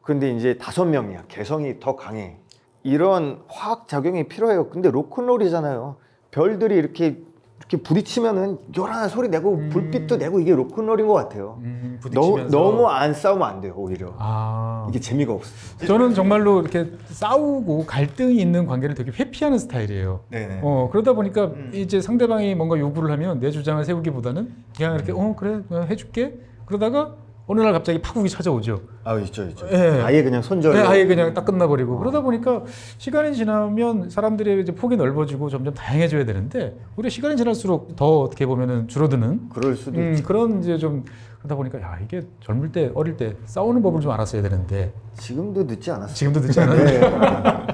근데 0.03 0.31
이제 0.31 0.59
다섯 0.59 0.85
명이야. 0.85 1.25
개성이 1.29 1.79
더 1.81 1.97
강해. 1.97 2.37
이런 2.83 3.43
화학 3.49 3.89
작용이 3.89 4.29
필요해요. 4.29 4.69
근데 4.69 4.91
로큰롤이잖아요. 4.91 5.97
별들이 6.31 6.75
이렇게 6.77 7.23
이렇게 7.63 7.77
부딪히면은 7.77 8.59
요란한 8.77 9.09
소리 9.09 9.29
내고 9.29 9.55
음. 9.55 9.69
불빛도 9.71 10.17
내고 10.17 10.41
이게 10.41 10.53
로큰롤인 10.55 11.07
것 11.07 11.15
같아요. 11.15 11.59
음, 11.63 11.99
너무 12.03 12.33
부딪히면서. 12.33 12.59
너무 12.59 12.87
안 12.89 13.15
싸우면 13.15 13.49
안 13.49 13.61
돼요. 13.61 13.75
오히려 13.77 14.15
아. 14.19 14.87
이게 14.91 14.99
재미가 14.99 15.33
없어. 15.33 15.53
저는 15.87 16.15
정말로 16.15 16.61
이렇게 16.61 16.91
싸우고 17.07 17.87
갈등이 17.87 18.37
있는 18.37 18.67
관계를 18.67 18.95
되게 18.95 19.13
회피하는 19.13 19.59
스타일이에요. 19.59 20.21
네네. 20.31 20.61
어 20.63 20.89
그러다 20.91 21.13
보니까 21.13 21.47
음. 21.47 21.71
이제 21.73 22.01
상대방이 22.01 22.55
뭔가 22.55 22.79
요구를 22.79 23.11
하면 23.13 23.39
내 23.39 23.51
주장을 23.51 23.83
세우기보다는 23.85 24.53
그냥 24.77 24.95
이렇게 24.97 25.13
어 25.13 25.35
그래 25.37 25.61
그냥 25.69 25.87
해줄게 25.89 26.35
그러다가 26.67 27.15
어느 27.47 27.61
날 27.61 27.73
갑자기 27.73 28.01
파국이 28.01 28.29
찾아오죠. 28.29 28.81
아 29.05 29.19
있죠 29.19 29.43
있죠. 29.49 29.67
예. 29.71 30.01
아예 30.03 30.23
그냥 30.23 30.43
손절. 30.43 30.75
네, 30.75 30.81
아예 30.81 31.07
그냥 31.07 31.35
딱 31.35 31.45
끝나버리고 31.45 31.99
그러다 31.99 32.21
보니까 32.21 32.63
시간이 32.99 33.35
지나면 33.35 34.11
사람들의 34.11 34.63
이제 34.63 34.73
폭이 34.73 34.97
넓어지고 34.97 35.49
점점 35.51 35.75
다양해져야 35.75 36.25
되는데 36.25 36.77
우리가 36.97 37.11
시간이 37.11 37.37
지날수록 37.37 37.97
더 37.97 38.21
어떻게 38.21 38.47
보면은 38.47 38.87
줄어드는 38.87 39.49
그럴 39.49 39.75
수도 39.75 39.99
음, 40.01 40.13
있죠. 40.13 40.25
그런 40.25 40.61
이제 40.61 40.79
좀 40.79 41.05
그러다 41.39 41.57
보니까 41.57 41.81
야 41.81 41.99
이게 42.03 42.23
젊을 42.41 42.71
때 42.71 42.93
어릴 42.95 43.17
때 43.17 43.35
싸우는 43.47 43.83
법을 43.83 44.01
좀 44.01 44.13
알았어야 44.13 44.41
되는데 44.43 44.93
지금도 45.19 45.65
늦지 45.65 45.91
않았어요. 45.91 46.15
지금도 46.15 46.41
늦지 46.41 46.59
않아요. 46.61 46.85
네. 46.85 47.01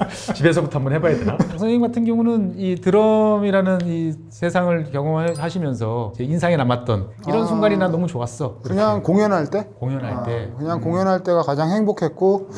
집에서부터 0.34 0.78
한번 0.78 0.92
해봐야 0.94 1.16
되나? 1.18 1.36
선생님 1.50 1.80
같은 1.82 2.04
경우는 2.04 2.54
이 2.56 2.76
드럼이라는 2.76 3.80
이 3.84 4.14
세상을 4.30 4.90
경험하시면서 4.90 6.12
이제 6.14 6.24
인상에 6.24 6.56
남았던 6.56 7.08
이런 7.26 7.42
아. 7.42 7.46
순간이 7.46 7.76
난 7.76 7.90
너무 7.90 8.06
좋았어. 8.06 8.58
그냥 8.62 9.02
공연할 9.02 9.50
때 9.50 9.68
공연할 9.78 10.12
아, 10.12 10.22
때. 10.22 10.50
그냥 10.58 10.80
공연할 10.80 11.22
때가 11.22 11.42
가장 11.42 11.70
행복했고 11.70 12.48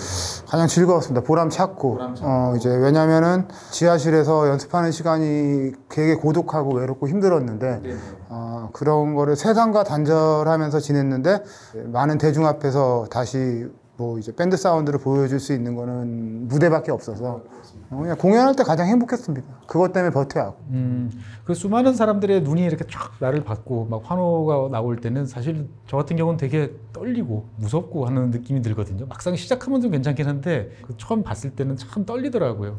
가장 0.46 0.66
즐거웠습니다. 0.66 1.24
보람 1.26 1.50
찾고 1.50 1.98
어 2.22 2.54
이제 2.56 2.68
왜냐면은 2.68 3.46
지하실에서 3.70 4.48
연습하는 4.48 4.92
시간이 4.92 5.72
되게 5.88 6.14
고독하고 6.14 6.74
외롭고 6.74 7.08
힘들었는데 7.08 7.80
어, 8.28 8.70
그런 8.72 9.14
거를 9.14 9.36
세상과 9.36 9.84
단절하면서 9.84 10.80
지냈는데 10.80 11.42
많은 11.86 12.18
대중 12.18 12.46
앞에서 12.46 13.06
다시 13.10 13.66
뭐 14.00 14.18
이제 14.18 14.34
밴드 14.34 14.56
사운드를 14.56 14.98
보여줄 14.98 15.38
수 15.38 15.52
있는 15.52 15.74
거는 15.74 16.48
무대밖에 16.48 16.90
없어서 16.90 17.42
어, 17.90 17.98
그냥 18.00 18.16
공연할 18.16 18.56
때 18.56 18.62
가장 18.62 18.86
행복했습니다. 18.86 19.46
그것 19.66 19.92
때문에 19.92 20.10
버텨야 20.10 20.44
하고. 20.44 20.56
음, 20.70 21.10
그 21.44 21.52
수많은 21.52 21.94
사람들의 21.94 22.40
눈이 22.40 22.64
이렇게 22.64 22.86
쫙 22.90 23.12
나를 23.20 23.44
받고 23.44 23.88
막 23.90 24.00
환호가 24.02 24.70
나올 24.70 24.96
때는 24.96 25.26
사실 25.26 25.68
저 25.86 25.98
같은 25.98 26.16
경우는 26.16 26.38
되게 26.38 26.72
떨리고 26.94 27.44
무섭고 27.56 28.06
하는 28.06 28.30
느낌이 28.30 28.62
들거든요. 28.62 29.04
막상 29.06 29.36
시작하면 29.36 29.82
좀 29.82 29.90
괜찮긴 29.90 30.26
한데 30.26 30.70
그 30.80 30.94
처음 30.96 31.22
봤을 31.22 31.50
때는 31.50 31.76
참 31.76 32.06
떨리더라고요. 32.06 32.78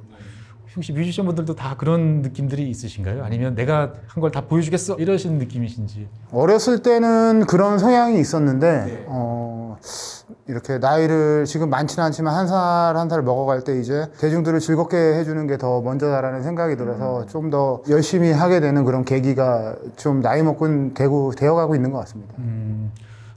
혹시 0.76 0.94
뮤지션 0.94 1.26
분들도 1.26 1.56
다 1.56 1.76
그런 1.78 2.22
느낌들이 2.22 2.70
있으신가요? 2.70 3.24
아니면 3.24 3.56
내가 3.56 3.94
한 4.08 4.22
걸 4.22 4.32
다 4.32 4.42
보여주겠어 4.42 4.96
이러시는 4.96 5.38
느낌이신지? 5.40 6.08
어렸을 6.32 6.82
때는 6.82 7.46
그런 7.46 7.78
성향이 7.78 8.20
있었는데 8.22 9.06
어, 9.08 9.76
이렇게 10.48 10.78
나이를 10.78 11.46
지금 11.46 11.70
많지는 11.70 12.06
않지만 12.06 12.34
한 12.34 12.48
살 12.48 12.96
한 12.96 13.10
살 13.10 13.22
먹어갈 13.22 13.64
때 13.64 13.80
이제 13.80 14.08
대중들을 14.20 14.60
즐겁게 14.60 14.96
해주는 14.98 15.46
게 15.48 15.58
더 15.58 15.82
먼저다라는 15.82 16.42
생각이 16.44 16.78
들어서 16.78 17.26
좀더 17.26 17.82
열심히 17.90 18.32
하게 18.32 18.60
되는 18.62 18.86
그런 18.86 19.04
계기가 19.04 19.76
좀 19.98 20.22
나이 20.22 20.42
먹고 20.42 20.94
되고 20.94 21.32
되어가고 21.34 21.76
있는 21.76 21.92
것 21.92 22.00
같습니다. 22.00 22.34
음, 22.40 22.92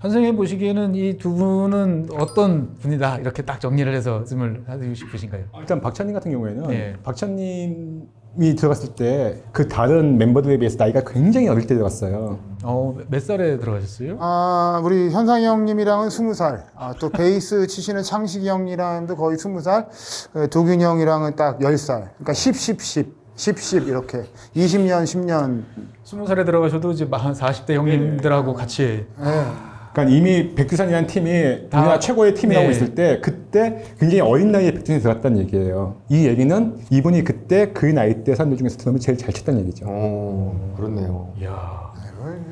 선생님 0.04 0.36
보시기에는 0.36 0.94
이 0.94 1.14
두 1.18 1.32
분은 1.34 2.08
어떤 2.18 2.74
분이다 2.80 3.18
이렇게 3.18 3.42
딱 3.42 3.60
정리를 3.60 3.92
해서 3.94 4.18
말씀을 4.18 4.64
하고 4.66 4.94
싶으신가요? 4.94 5.44
일단 5.60 5.80
박찬님 5.80 6.12
같은 6.14 6.30
경우에는 6.30 6.66
네. 6.68 6.94
박찬님이 7.02 8.54
들어갔을 8.58 8.94
때 8.94 9.40
그 9.52 9.66
다른 9.68 10.18
멤버들에 10.18 10.58
비해서 10.58 10.76
나이가 10.78 11.00
굉장히 11.06 11.48
어릴 11.48 11.66
때 11.66 11.74
들어갔어요. 11.74 12.38
어, 12.64 12.96
몇 13.08 13.22
살에 13.22 13.58
들어가셨어요? 13.58 14.16
아, 14.20 14.80
우리 14.84 15.10
현상이 15.10 15.44
형님이랑은 15.46 16.10
스무 16.10 16.34
살, 16.34 16.64
아, 16.76 16.92
또 17.00 17.08
베이스 17.10 17.66
치시는 17.66 18.02
창식이 18.02 18.48
형이랑도 18.48 19.16
거의 19.16 19.38
스무 19.38 19.60
살, 19.60 19.88
그 20.32 20.48
도균이 20.50 20.82
형이랑은 20.84 21.36
딱열 21.36 21.78
살. 21.78 22.10
그러니까 22.14 22.32
10, 22.32 22.54
10, 22.54 22.80
10, 22.80 23.14
10, 23.36 23.58
10 23.58 23.88
이렇게 23.88 24.24
20년, 24.56 25.04
10년. 25.04 25.62
스무 26.02 26.26
살에 26.26 26.44
들어가셔도 26.44 26.90
이제 26.92 27.06
한 27.10 27.32
40대 27.32 27.72
형님들하고 27.74 28.54
같이 28.54 29.06
예. 29.20 29.73
그러니까 29.94 30.16
이미 30.16 30.54
백두산이라는 30.56 31.06
팀이 31.06 31.68
다- 31.70 31.78
우리나라 31.78 31.98
최고의 32.00 32.34
팀이라고 32.34 32.66
네. 32.66 32.72
있을 32.72 32.94
때 32.96 33.20
그때 33.22 33.84
굉장히 34.00 34.20
어린 34.20 34.50
나이에 34.50 34.72
백두산에 34.72 34.98
들어갔다는 34.98 35.38
얘기예요. 35.38 35.98
이 36.08 36.26
얘기는 36.26 36.76
이분이 36.90 37.22
그때 37.22 37.72
그 37.72 37.86
나이 37.86 38.24
대 38.24 38.34
사람들 38.34 38.58
중에서 38.58 38.76
드럼을 38.78 38.98
제일 38.98 39.16
잘 39.16 39.32
쳤다는 39.32 39.60
얘기죠. 39.60 39.86
오 39.86 40.52
그렇네요. 40.76 41.32
이야. 41.40 41.84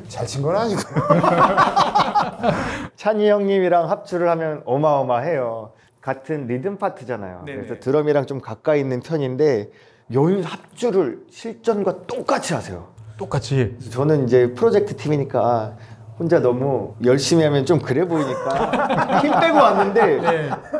잘 0.09 0.27
친 0.27 0.43
건 0.43 0.55
아니고. 0.55 0.81
찬이 2.97 3.29
형님이랑 3.29 3.91
합주를 3.91 4.29
하면 4.31 4.63
어마어마해요. 4.65 5.73
같은 6.01 6.47
리듬 6.47 6.77
파트잖아요. 6.79 7.43
네네. 7.47 7.63
그래서 7.65 7.81
드럼이랑 7.81 8.27
좀 8.27 8.41
가까이 8.41 8.81
있는 8.81 9.01
편인데 9.01 9.71
연 10.15 10.43
합주를 10.45 11.23
실전과 11.31 12.07
똑같이 12.07 12.55
하세요. 12.55 12.89
똑같이 13.17 13.77
저는 13.91 14.25
이제 14.25 14.53
프로젝트 14.53 14.97
팀이니까 14.97 15.77
혼자 16.23 16.38
너무 16.38 16.95
열심히 17.05 17.43
하면 17.43 17.67
좀 17.67 17.81
그래 17.81 18.07
보이니까 18.07 19.19
힘 19.23 19.33
빼고 19.41 19.57
왔는데 19.59 20.21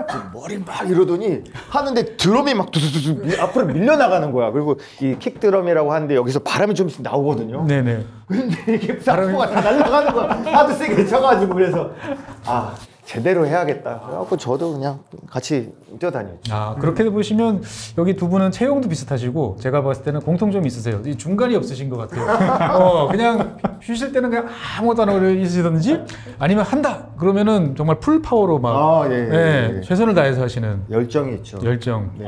좀 0.09 0.31
머리 0.33 0.57
막 0.59 0.89
이러더니 0.89 1.43
하는데 1.69 2.17
드럼이 2.17 2.55
막 2.55 2.71
두두두두 2.71 3.23
밀- 3.27 3.41
앞으로 3.41 3.67
밀려 3.67 3.97
나가는 3.97 4.31
거야. 4.31 4.53
그리고 4.53 4.77
이 5.01 5.17
킥 5.19 5.41
드럼이라고 5.41 5.93
하는데 5.93 6.15
여기서 6.15 6.39
바람이 6.41 6.75
좀씩 6.75 7.03
나오거든요. 7.03 7.65
네네. 7.67 8.05
근데 8.29 8.75
이게 8.75 8.99
싹포가 9.01 9.51
다 9.51 9.61
날아가는 9.61 10.13
거야. 10.13 10.59
하도 10.59 10.73
세게 10.75 11.07
쳐가지고 11.07 11.55
그래서 11.55 11.91
아 12.47 12.75
제대로 13.13 13.47
해야겠다. 13.47 14.01
그래갖고 14.07 14.39
저도 14.39 14.73
그냥 14.73 15.01
같이 15.29 15.71
뛰어다녔죠. 16.01 16.55
아 16.55 16.75
그렇게 16.77 17.05
보시면 17.11 17.63
여기 17.99 18.17
두 18.17 18.31
분은 18.31 18.51
체형도 18.51 18.89
비슷하시고 18.89 19.59
제가 19.61 19.83
봤을 19.83 20.03
때는 20.03 20.21
공통점이 20.21 20.67
있으세요. 20.67 21.03
이 21.05 21.15
중간이 21.19 21.55
없으신 21.55 21.91
것 21.91 21.99
같아요. 21.99 22.25
어 22.81 23.09
그냥 23.09 23.59
쉬실 23.83 24.13
때는 24.13 24.31
그냥 24.31 24.47
아무것도 24.79 25.03
안 25.03 25.09
하고 25.11 25.27
있으시든지 25.27 26.01
아니면 26.39 26.65
한다 26.65 27.09
그러면은 27.19 27.77
정말 27.77 28.01
풀 28.01 28.23
파워로 28.23 28.59
막 28.59 28.71
아, 28.75 29.11
예, 29.11 29.15
예, 29.15 29.35
예, 29.35 29.77
예. 29.77 29.81
최선을 29.83 30.15
다해서 30.15 30.41
하시는 30.43 30.81
열정이 30.91 31.35
있죠. 31.37 31.59
열정. 31.63 32.13
네. 32.19 32.25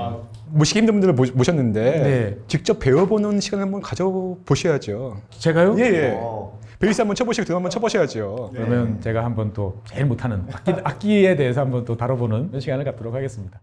모시기 0.51 0.81
힘든 0.81 0.95
분들을 1.01 1.15
모- 1.15 1.25
모셨는데 1.35 1.81
네. 1.83 2.37
직접 2.47 2.79
배워보는 2.79 3.41
시간을 3.41 3.65
한번 3.65 3.81
가져보셔야죠. 3.81 5.17
제가요? 5.31 5.77
예, 5.79 5.83
예. 5.85 6.19
어. 6.21 6.59
베이스 6.79 7.01
한번 7.01 7.15
쳐보시고 7.15 7.45
드럼 7.45 7.59
한번 7.59 7.71
쳐보셔야죠. 7.71 8.51
그러면 8.53 9.01
제가 9.01 9.25
한번 9.25 9.53
또 9.53 9.81
제일 9.87 10.07
못하는 10.07 10.45
악기, 10.53 10.73
악기 10.85 11.27
에 11.27 11.37
대해서 11.37 11.61
한번 11.61 11.85
또 11.85 11.97
다뤄보는 11.97 12.59
시간을 12.61 12.85
갖도록 12.85 13.15
하겠습니다. 13.15 13.61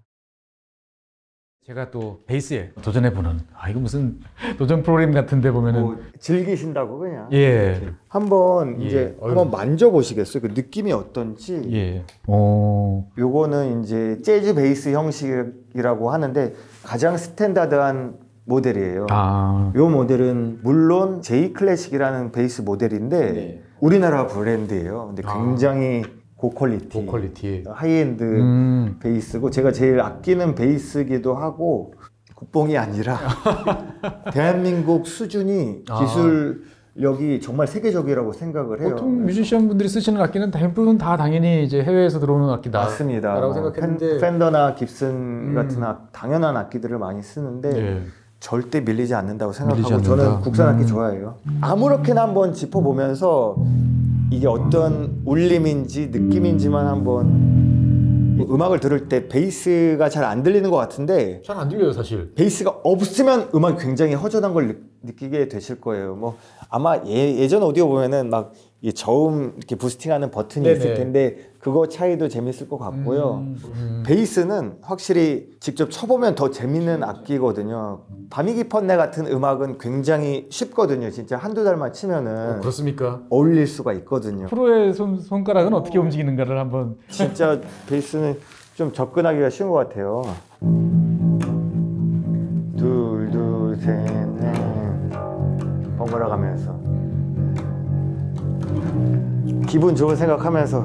제가 1.64 1.92
또 1.92 2.22
베이스에 2.26 2.72
도전해보는 2.82 3.40
아 3.54 3.70
이거 3.70 3.80
무슨 3.80 4.20
도전 4.58 4.82
프로그램 4.82 5.12
같은데 5.14 5.52
보면은 5.52 5.82
뭐 5.82 6.00
즐기신다고 6.20 6.98
그냥. 6.98 7.30
예. 7.34 7.94
한번 8.08 8.82
예. 8.82 8.86
이제 8.88 9.18
어휴. 9.20 9.30
한번 9.30 9.52
만져보시겠어요? 9.52 10.42
그 10.42 10.48
느낌이 10.48 10.92
어떤지. 10.92 11.62
예. 11.72 12.04
어. 12.26 13.08
요거는 13.16 13.84
이제 13.84 14.20
재즈 14.24 14.56
베이스 14.56 14.90
형식이라고 14.90 16.10
하는데 16.10 16.56
가장 16.84 17.16
standard한 17.16 18.18
모델이에요. 18.52 19.08
아. 19.10 19.72
요 19.76 19.90
모델은 19.90 20.60
물론 20.62 21.22
J 21.22 21.54
클래식이라는 21.54 22.32
베이스 22.32 22.62
모델인데 22.62 23.32
네. 23.32 23.62
우리나라 23.80 24.28
브랜드예요. 24.28 25.08
근데 25.08 25.24
아. 25.26 25.34
굉장히 25.34 26.04
고퀄리티, 26.36 26.90
고퀄리티. 27.06 27.64
하이엔드 27.68 28.24
음. 28.24 28.98
베이스고 29.00 29.52
제가 29.52 29.72
제일 29.72 30.02
아끼는 30.02 30.56
베이스기도 30.56 31.36
하고 31.36 31.94
국뽕이 32.36 32.78
아니라 32.78 33.20
대한민국 34.34 35.06
수준이 35.06 35.84
아. 35.88 36.00
기술력이 36.00 37.40
정말 37.42 37.68
세계적이라고 37.68 38.34
생각을 38.34 38.82
해요. 38.82 38.90
보통 38.90 39.24
뮤지션 39.26 39.68
분들이 39.68 39.88
쓰시는 39.88 40.20
악기는 40.20 40.50
대부분 40.50 40.98
다 40.98 41.16
당연히 41.16 41.64
이제 41.64 41.84
해외에서 41.84 42.20
들어오는 42.20 42.50
악기다. 42.50 42.80
맞습니다. 42.80 43.36
라고 43.36 43.54
뭐 43.54 43.54
생각했는데 43.54 44.18
팬, 44.18 44.40
더나 44.40 44.74
깁슨 44.74 45.10
음. 45.10 45.54
같은 45.54 45.84
악, 45.84 46.12
당연한 46.12 46.58
악기들을 46.58 46.98
많이 46.98 47.22
쓰는데 47.22 47.70
예. 47.78 48.02
절대 48.42 48.82
밀리지 48.82 49.14
않는다고 49.14 49.52
밀리지 49.52 49.60
생각하고 49.60 49.94
않는다. 49.94 50.10
저는 50.24 50.42
국산 50.42 50.68
악기 50.68 50.84
음. 50.84 50.88
좋아해요. 50.88 51.36
아무렇게나 51.62 52.24
한번 52.24 52.54
짚어보면서 52.54 53.56
이게 54.32 54.48
어떤 54.48 55.22
울림인지 55.26 56.08
느낌인지만 56.12 56.88
한번 56.88 58.40
음악을 58.50 58.80
들을 58.80 59.08
때 59.08 59.28
베이스가 59.28 60.10
잘 60.10 60.24
안 60.26 60.42
들리는 60.42 60.70
것 60.72 60.76
같은데 60.78 61.42
잘 61.46 61.58
안 61.58 61.70
들려요, 61.70 61.94
사실. 61.94 62.34
베이스가 62.34 62.72
없으면 62.84 63.50
음악이 63.54 63.78
굉장히 63.84 64.16
허전한 64.16 64.54
걸 64.54 64.80
느, 65.04 65.08
느끼게 65.12 65.48
되실 65.48 65.82
거예요. 65.82 66.16
뭐 66.16 66.38
아마 66.70 66.98
예, 67.06 67.36
예전 67.38 67.64
오디오 67.64 67.88
보면은 67.88 68.30
막이 68.30 68.94
저음 68.96 69.54
이렇게 69.58 69.76
부스팅하는 69.76 70.32
버튼이 70.32 70.66
네네. 70.66 70.78
있을 70.78 70.94
텐데 70.94 71.52
그거 71.60 71.88
차이도 71.88 72.30
재밌을 72.30 72.68
것 72.70 72.78
같고요. 72.78 73.44
음, 73.46 73.62
음. 73.66 74.04
베이스는 74.06 74.78
확실히 74.82 75.50
직접 75.60 75.90
쳐보면 75.92 76.36
더 76.36 76.50
재밌는 76.50 77.04
악기거든요. 77.04 78.02
밤이 78.30 78.54
깊었네 78.54 78.96
같은 78.96 79.28
음악은 79.28 79.78
굉장히 79.78 80.48
쉽거든요. 80.50 81.10
진짜 81.12 81.36
한두 81.38 81.64
달만 81.64 81.92
치면은 81.92 82.62
그렇습니까? 82.62 83.22
어울릴 83.30 83.68
수가 83.68 83.94
있거든요. 83.94 84.48
프로의 84.48 84.94
손, 84.94 85.20
손가락은 85.20 85.74
어 85.74 85.84
떻게 85.84 86.00
움직이는가를 86.00 86.58
한번 86.58 86.98
진짜 87.10 87.60
베이스는 87.90 88.40
좀 88.76 88.94
접근하기가 88.94 89.50
쉬운 89.50 89.70
것 89.70 89.76
같아요. 89.76 90.24
둘, 92.78 93.30
둘, 93.32 93.78
셋, 93.80 93.96
넷. 94.06 94.21
번갈아 96.12 96.28
가면서. 96.30 96.76
기분 99.68 99.96
좋은 99.96 100.16
생각하면서. 100.16 100.84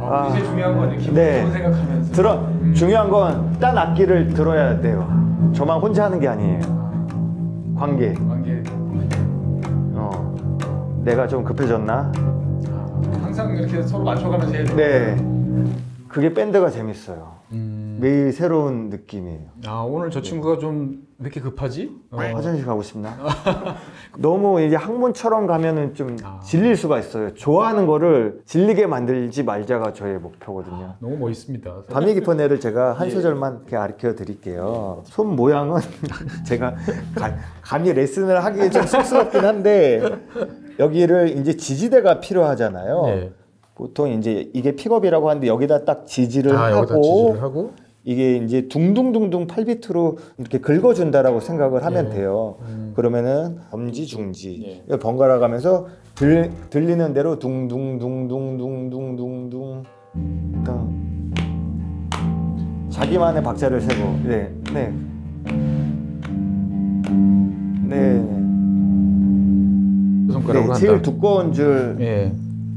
아, 0.00 0.28
이제 0.30 0.44
중요한 0.44 0.76
거 0.76 0.82
아니에요? 0.84 1.00
기분 1.00 1.14
네. 1.14 1.40
좋은 1.42 1.52
생각하면서. 1.52 2.12
들어, 2.12 2.48
중요한 2.74 3.10
건 3.10 3.56
딴 3.58 3.76
악기를 3.76 4.34
들어야 4.34 4.78
돼요. 4.80 5.08
저만 5.54 5.80
혼자 5.80 6.04
하는 6.04 6.20
게 6.20 6.28
아니에요. 6.28 6.60
관계. 7.76 8.12
관계. 8.14 8.62
어. 9.94 11.00
내가 11.04 11.26
좀 11.26 11.42
급해졌나? 11.42 12.12
항상 13.22 13.56
이렇게 13.56 13.82
서로 13.82 14.04
맞춰가면서 14.04 14.52
해야 14.54 14.64
돼요. 14.64 14.76
네. 14.76 15.16
그게 16.08 16.32
밴드가 16.34 16.68
재밌어요. 16.70 17.35
음. 17.96 18.00
매일 18.00 18.32
새로운 18.32 18.88
느낌이에요. 18.90 19.40
아 19.66 19.80
오늘 19.82 20.10
저 20.10 20.20
친구가 20.22 20.58
좀 20.58 21.06
왜 21.18 21.24
이렇게 21.28 21.40
급하지? 21.40 21.90
어. 22.10 22.18
화장실 22.18 22.66
가고 22.66 22.82
싶나? 22.82 23.16
너무 24.18 24.60
이제 24.60 24.76
학문처럼 24.76 25.46
가면은 25.46 25.94
좀 25.94 26.14
아. 26.22 26.40
질릴 26.44 26.76
수가 26.76 26.98
있어요. 26.98 27.32
좋아하는 27.32 27.86
거를 27.86 28.42
질리게 28.44 28.86
만들지 28.86 29.42
말자가 29.42 29.94
저의 29.94 30.18
목표거든요. 30.18 30.96
너무 31.00 31.16
멋있습니다. 31.16 31.84
밤이 31.90 32.12
깊은 32.14 32.38
애를 32.38 32.60
제가 32.60 32.90
예. 32.90 32.98
한 32.98 33.10
소절만 33.10 33.60
이렇게 33.60 33.76
가르쳐 33.76 34.14
드릴게요. 34.14 35.04
손 35.06 35.34
모양은 35.36 35.80
제가 36.44 36.74
가- 37.14 37.34
감히 37.62 37.94
레슨을 37.94 38.44
하기 38.44 38.70
좀 38.70 38.82
쑥스럽긴 38.86 39.42
한데 39.42 40.02
여기를 40.78 41.30
이제 41.38 41.56
지지대가 41.56 42.20
필요하잖아요. 42.20 43.02
네. 43.06 43.32
보통 43.74 44.10
이제 44.10 44.50
이게 44.52 44.72
픽업이라고 44.72 45.30
하는데 45.30 45.46
여기다 45.46 45.86
딱 45.86 46.06
지지를 46.06 46.54
아 46.56 46.72
여기다 46.72 46.94
하고 46.94 47.02
지지를 47.02 47.42
하고 47.42 47.72
이게 48.06 48.36
이제 48.36 48.68
둥둥둥둥 48.68 49.48
8비트로 49.48 50.16
이렇게 50.38 50.60
긁어준다라고 50.60 51.40
생각을 51.40 51.84
하면 51.84 52.06
예. 52.06 52.10
돼요. 52.10 52.56
음. 52.62 52.92
그러면은 52.94 53.58
엄지 53.72 54.06
중지 54.06 54.84
예. 54.88 54.96
번갈아 54.96 55.40
가면서 55.40 55.88
들, 56.14 56.52
들리는 56.70 57.12
대로 57.12 57.40
둥둥둥둥둥둥둥둥 57.40 59.82
둥. 60.64 61.32
자기만의 62.90 63.42
박자를 63.42 63.80
세고 63.80 64.20
네, 64.24 64.52
네, 64.72 64.94
네, 67.82 68.22
손가락으로 70.32 70.74
네 70.74 70.80
제일. 70.80 71.02
두꺼운 71.02 71.52
줄 71.52 71.96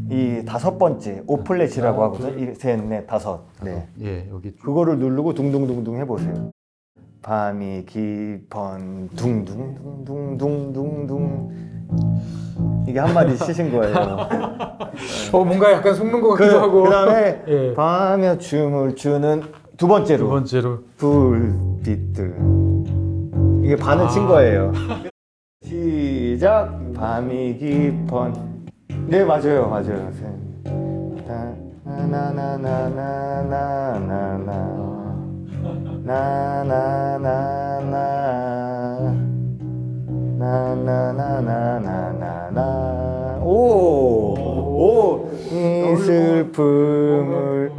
이 0.10 0.38
예. 0.38 0.44
다섯 0.46 0.78
번째 0.78 1.22
오플렛이라고 1.28 2.04
하거든요. 2.06 2.40
이, 2.40 2.54
셋, 2.56 2.82
넷, 2.84 3.06
다섯. 3.06 3.42
네. 3.62 3.88
예 4.02 4.28
여기 4.32 4.52
그거를 4.56 4.98
누르고 4.98 5.34
둥둥둥둥 5.36 5.98
해보세요. 5.98 6.50
밤이 7.22 7.86
깊은 7.86 9.10
둥둥둥둥둥둥둥 9.16 11.52
이게 12.88 13.00
한 13.00 13.14
마디 13.14 13.38
치신 13.38 13.72
거예요. 13.72 13.96
어 15.32 15.44
뭔가 15.44 15.72
약간 15.72 15.94
속는 15.94 16.22
것 16.22 16.30
같기도 16.34 16.60
하고. 16.60 16.82
그, 16.84 16.90
다음에 16.90 17.44
예. 17.48 17.74
밤에 17.76 18.38
춤을 18.40 18.96
추는 18.96 19.44
두 19.78 19.88
번째로 19.88 20.24
두 20.26 20.30
번째로 20.30 20.80
불빛들 20.98 22.36
이게 23.64 23.76
반은 23.76 24.10
친 24.10 24.26
거예요. 24.26 24.72
시작 25.64 26.76
밤이 26.96 27.58
깊은 27.60 28.59
네 29.10 29.26
맞아요 29.26 29.68
맞아요. 29.68 30.12
나나나나나나나나나나나나나나나나나 41.90 43.42
오오이 43.44 45.26
슬픔을 45.98 47.72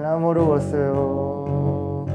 나 0.00 0.16
모르겠어요. 0.18 2.06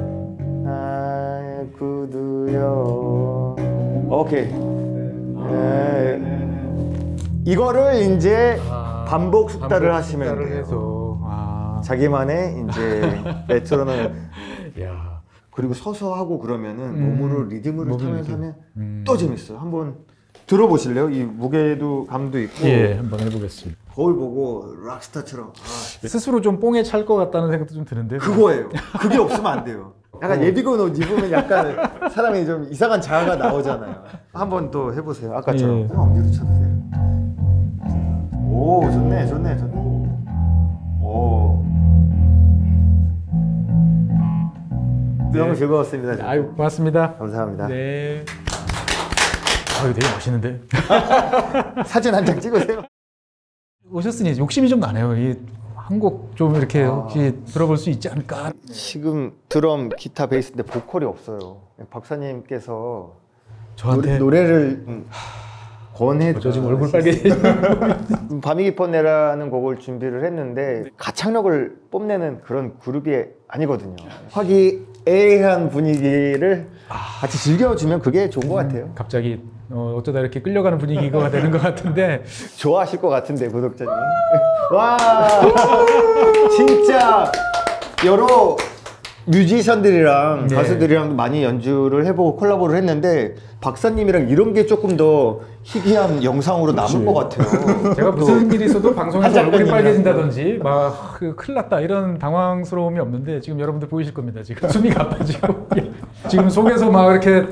나의 0.64 1.68
구두요. 1.78 3.56
오케이. 4.10 4.48
네. 5.50 6.19
이거를 7.54 7.96
이제 8.16 8.60
반복 9.08 9.50
숙달을 9.50 9.94
하시면 9.96 10.38
돼요. 10.38 10.58
해서 10.60 11.20
아. 11.24 11.82
자기만의 11.84 12.66
이제 12.70 13.22
레트로는 13.50 14.30
야. 14.84 15.20
그리고 15.52 15.74
서서 15.74 16.14
하고 16.14 16.38
그러면은 16.40 16.84
음. 16.90 17.18
몸으로 17.18 17.44
리듬을 17.46 17.86
몸으로 17.86 17.98
타면서. 18.08 18.34
하면 18.34 18.56
음. 18.78 19.04
또 19.06 19.18
재밌어요. 19.18 19.58
한번 19.58 19.96
들어보실래요? 20.46 21.10
이 21.10 21.24
무게도 21.24 22.06
감도 22.06 22.40
있고 22.40 22.68
예, 22.68 22.94
한번 22.96 23.20
해보겠습니다. 23.22 23.80
거울 23.94 24.16
보고 24.16 24.74
락스타처럼 24.86 25.48
아, 25.50 26.08
스스로 26.08 26.42
좀 26.42 26.60
뽕에 26.60 26.84
찰 26.84 27.06
것 27.06 27.16
같다는 27.16 27.50
생각도 27.50 27.74
좀 27.74 27.84
드는데. 27.84 28.18
그거예요. 28.20 28.70
그게 29.00 29.18
없으면 29.20 29.46
안 29.48 29.64
돼요. 29.64 29.94
약간 30.22 30.42
예비군 30.44 30.80
옷 30.80 30.98
입으면 30.98 31.32
약간 31.32 32.10
사람이 32.12 32.46
좀 32.46 32.68
이상한 32.70 33.02
자아가 33.02 33.36
나오잖아요. 33.38 34.04
한번 34.34 34.70
또 34.70 34.94
해보세요. 34.94 35.34
아까처럼. 35.36 35.82
예. 35.84 35.88
그냥 35.88 36.04
엄지로 36.04 36.26
쳐주세요. 36.28 36.59
오, 38.70 38.82
좋네, 38.92 39.26
좋네, 39.26 39.58
좋네. 39.58 39.74
오. 41.02 41.66
너무 45.34 45.56
즐거웠습니다. 45.56 46.14
진짜. 46.16 46.30
아유, 46.30 46.52
고맙습니다. 46.56 47.16
감사합니다. 47.16 47.68
네. 47.68 48.24
아유, 49.82 49.92
되게 49.94 50.08
멋있는데. 50.14 50.62
사진 51.88 52.14
한 52.14 52.24
장 52.24 52.40
찍으세요. 52.40 52.84
오셨으니 53.92 54.38
욕심이 54.38 54.70
좀 54.70 54.80
나네요. 54.80 55.16
이한곡 55.16 56.36
좀 56.36 56.56
이렇게 56.56 56.84
아. 56.84 56.90
혹시 56.90 57.40
들어볼 57.48 57.76
수 57.76 57.90
있지 57.90 58.08
않을까? 58.08 58.52
지금 58.72 59.32
드럼, 59.50 59.90
기타, 59.98 60.28
베이스인데 60.28 60.62
보컬이 60.62 61.06
없어요. 61.06 61.58
박사님께서 61.90 63.14
저한테 63.78 64.20
노래, 64.20 64.44
를 64.44 64.86
권해. 66.00 66.34
저 66.40 66.50
지금 66.52 66.68
얼굴 66.68 66.90
빨개지죠. 66.92 67.36
밤이 68.42 68.64
깊었네라는 68.64 69.50
곡을 69.50 69.80
준비를 69.80 70.24
했는데 70.24 70.86
가창력을 70.96 71.76
뽐내는 71.92 72.42
그런 72.42 72.80
그룹이 72.80 73.26
아니거든요. 73.50 73.98
화기애애한 74.32 75.70
분위기를 75.70 76.70
같이 76.88 77.38
즐겨주면 77.38 78.00
그게 78.00 78.30
좋은 78.30 78.48
것 78.48 78.56
같아요. 78.56 78.92
갑자기 78.96 79.42
어, 79.70 79.96
어쩌다 79.98 80.22
이렇게 80.22 80.42
끌려가는 80.42 80.78
분위기가 80.78 81.30
되는 81.30 81.52
것 81.52 81.62
같은데 81.62 82.24
좋아하실 82.56 83.02
것 83.02 83.10
같은데 83.10 83.50
구독자님. 83.50 83.92
와 84.74 84.98
진짜 86.56 87.30
여러 88.06 88.56
뮤지션들이랑 89.30 90.48
네. 90.48 90.56
가수들이랑 90.56 91.16
많이 91.16 91.44
연주를 91.44 92.06
해보고 92.08 92.36
콜라보를 92.38 92.76
했는데 92.78 93.36
박사님이랑 93.62 94.30
이런 94.30 94.54
게 94.54 94.66
조금 94.66 94.98
더 94.98 95.42
희귀한 95.64 96.24
영상으로 96.24 96.72
남을 96.72 97.06
것 97.06 97.14
같아요. 97.14 97.94
제가 97.94 98.12
무슨 98.12 98.52
일이 98.52 98.66
있어도 98.66 98.96
방송에서 98.96 99.40
한 99.40 99.46
얼굴이. 99.46 99.70
빨개진다든지 99.70 100.60
막 100.64 101.16
그, 101.20 101.36
큰일 101.36 101.56
났다 101.56 101.80
이런 101.82 102.18
당황스러움이 102.18 103.00
없는데 103.00 103.40
지금 103.42 103.60
여러분들 103.60 103.88
보이실 103.88 104.14
겁니다. 104.14 104.42
지금 104.42 104.68
숨이 104.70 104.90
가빠지고 104.90 105.68
예. 105.78 105.92
지금 106.28 106.50
속에서 106.50 106.90
막 106.90 107.12
이렇게 107.12 107.46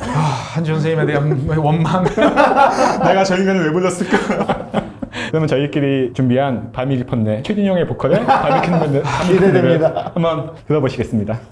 아, 0.00 0.52
한지 0.54 0.70
선생님에 0.70 1.06
대한 1.06 1.48
원망 1.56 2.04
내가 2.04 3.24
저 3.24 3.36
인간을 3.36 3.66
왜 3.66 3.72
불렀을까? 3.72 4.85
그러면 5.28 5.48
저희끼리 5.48 6.12
준비한 6.14 6.72
밤이 6.72 6.96
깊었네 6.98 7.42
형의 7.66 7.86
보컬에 7.86 8.24
밤이 8.24 8.60
깊었네 8.66 9.02
기대됩니다. 9.28 10.10
한번 10.14 10.54
들어보시겠습니다. 10.66 11.38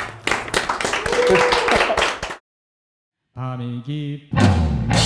밤이 3.34 3.82
깊 3.84 4.30
떠나 4.30 5.03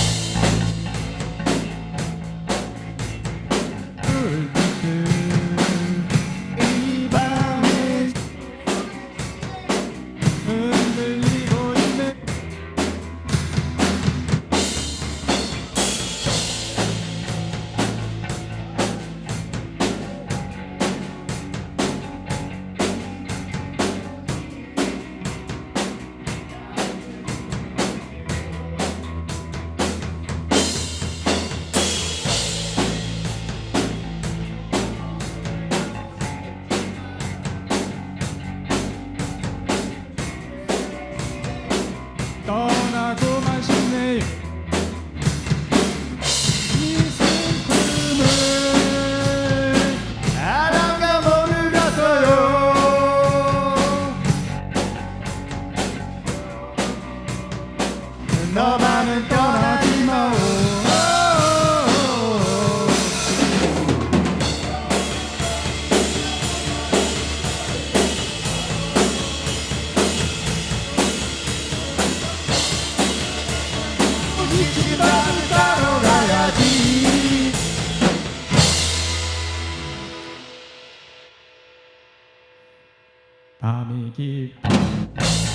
밤 84.09 85.48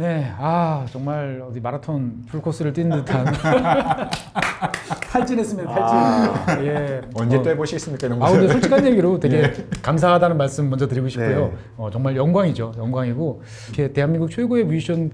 네, 0.00 0.32
아 0.38 0.86
정말 0.90 1.44
어디 1.46 1.60
마라톤 1.60 2.24
풀코스를 2.30 2.72
뛴 2.72 2.88
듯한 2.88 3.26
탈진했습니다. 5.12 5.74
탈진. 5.74 6.64
예. 6.64 7.02
언제 7.12 7.36
어, 7.36 7.42
또 7.42 7.50
해보시겠습니까? 7.50 8.06
이런 8.06 8.22
아 8.22 8.28
거. 8.28 8.32
근데 8.32 8.48
솔직한 8.50 8.86
얘기로 8.86 9.20
되게 9.20 9.52
감사하다는 9.82 10.38
말씀 10.38 10.70
먼저 10.70 10.88
드리고 10.88 11.10
싶고요. 11.10 11.48
네. 11.48 11.52
어, 11.76 11.90
정말 11.90 12.16
영광이죠, 12.16 12.72
영광이고 12.78 13.42
이렇게 13.68 13.92
대한민국 13.92 14.30
최고의 14.30 14.64
뮤지션 14.64 15.10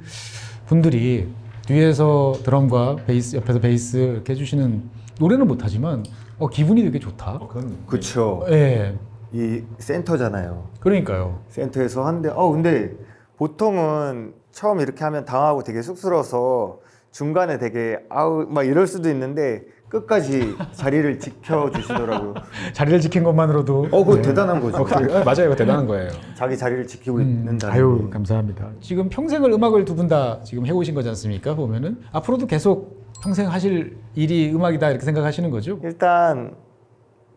분들이 0.66 1.27
뒤에서 1.66 2.35
드럼과 2.44 2.94
베이스 3.09 3.35
옆에서 3.35 3.59
베이스 3.59 3.96
이렇게 3.96 4.35
해주시는 4.35 4.85
노래는 5.18 5.49
못하지만 5.49 6.05
어, 6.38 6.46
기분이 6.49 6.85
되게 6.85 7.01
좋다. 7.01 7.33
어, 7.40 7.49
그건 7.49 7.77
그쵸. 7.88 8.46
예, 8.51 8.94
이 9.33 9.64
센터잖아요. 9.79 10.68
그러니까요. 10.79 11.40
센터에서 11.49 12.07
하는데 12.07 12.29
어 12.29 12.53
근데 12.53 12.92
보통은 13.37 14.45
처음 14.57 14.81
이렇게 14.81 15.05
하면 15.05 15.27
당하고 15.27 15.62
되게 15.62 15.83
쑥스러워서 15.83 16.81
중간에 17.11 17.59
되게 17.59 17.99
아우 18.09 18.47
막 18.49 18.62
이럴 18.66 18.87
수도 18.87 19.11
있는데 19.11 19.64
끝까지 19.90 20.57
자리를 20.73 21.19
지켜주시더라고요. 21.21 22.35
자리를 22.73 23.01
지킨 23.03 23.23
것만으로도 23.23 23.88
어 23.92 24.03
그거 24.05 24.21
대단한 24.23 24.61
거죠. 24.62 24.79
어, 24.79 24.85
그- 24.85 24.95
아, 24.95 25.23
맞아요. 25.25 25.47
이거 25.49 25.57
대단한 25.57 25.87
거예요. 25.87 26.09
자기 26.35 26.57
자리를 26.57 26.87
지키고 26.87 27.19
음, 27.19 27.21
있는다는 27.23 27.75
아유 27.75 28.01
게. 28.07 28.11
감사합니다. 28.11 28.71
지금 28.81 29.11
평생을 29.11 29.53
음악을 29.53 29.85
두 29.85 29.95
분 29.95 30.09
다 30.09 30.40
지금 30.42 30.64
해오신 30.64 30.95
거지 30.95 31.11
않습니까? 31.11 31.55
보면은 31.55 32.01
앞으로도 32.12 32.47
계속 32.47 33.05
평생 33.23 33.51
하실 33.51 33.99
일이 34.14 34.51
음악이다 34.55 34.88
이렇게 34.88 35.05
생각하시는 35.05 35.51
거죠? 35.51 35.79
일단 35.83 36.55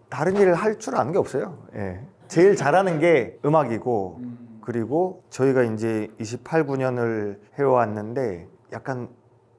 다른 0.10 0.38
일을 0.38 0.54
할 0.56 0.80
줄 0.80 0.96
아는 0.96 1.12
게 1.12 1.18
없어요. 1.20 1.58
예. 1.76 2.00
제일 2.30 2.56
잘하는 2.56 3.00
게 3.00 3.38
음악이고 3.46 4.22
그리고 4.70 5.24
저희가 5.32 5.64
이제 5.64 6.10
28, 6.20 6.68
9년을 6.68 7.40
해왔는데 7.58 8.48
약간 8.72 9.10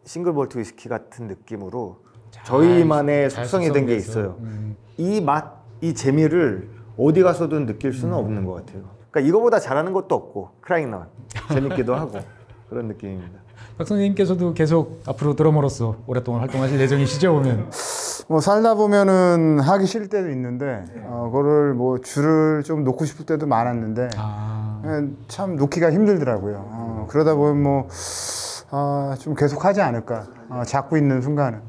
싱글 0.05 0.35
볼트 0.35 0.57
위스키 0.57 0.89
같은 0.89 1.27
느낌으로 1.27 1.97
저희만의 2.45 3.29
잘 3.29 3.45
숙성이 3.45 3.73
된게 3.73 3.99
숙성돼서. 3.99 4.21
있어요. 4.21 4.37
음. 4.39 4.77
이 4.99 5.21
맛, 5.21 5.65
이 5.81 5.95
재미를 5.95 6.71
어디 6.97 7.25
가서든 7.25 7.67
느낄 7.67 7.93
수는 7.93 8.15
없는 8.15 8.45
것 8.45 8.53
같아요. 8.53 8.85
그러니까 9.11 9.29
이거보다 9.29 9.59
잘하는 9.59 9.93
것도 9.93 10.15
없고 10.15 10.51
크라잉넛 10.61 11.09
재밌기도 11.55 11.97
하고 11.97 12.21
그런 12.69 12.87
느낌입니다. 12.87 13.41
박 13.79 13.89
선생님께서도 13.89 14.55
계속 14.55 15.03
앞으로 15.07 15.35
드러머로서 15.35 15.97
오랫동안 16.07 16.43
활동하실 16.43 16.79
예정이시죠? 16.83 17.33
보면 17.33 17.71
뭐 18.29 18.41
살다 18.41 18.75
보면은 18.75 19.59
하기 19.59 19.87
싫을 19.87 20.09
때도 20.09 20.31
있는데 20.31 20.85
어, 21.07 21.25
그거를 21.33 21.75
뭐 21.75 21.99
줄을 21.99 22.63
좀 22.63 22.85
놓고 22.85 23.05
싶을 23.05 23.27
때도 23.27 23.49
많았는데 23.49 24.11
아, 24.17 24.69
예, 24.69 24.70
참 25.29 25.57
놓기가 25.57 25.93
힘들더라고요. 25.93 26.65
어, 26.67 27.07
그러다 27.09 27.35
보면 27.35 27.63
뭐 27.63 27.89
아, 28.71 29.17
좀 29.19 29.35
계속 29.35 29.65
하지 29.65 29.81
않을까 29.81 30.27
어, 30.49 30.63
잡고 30.65 30.97
있는 30.97 31.21
순간은. 31.21 31.61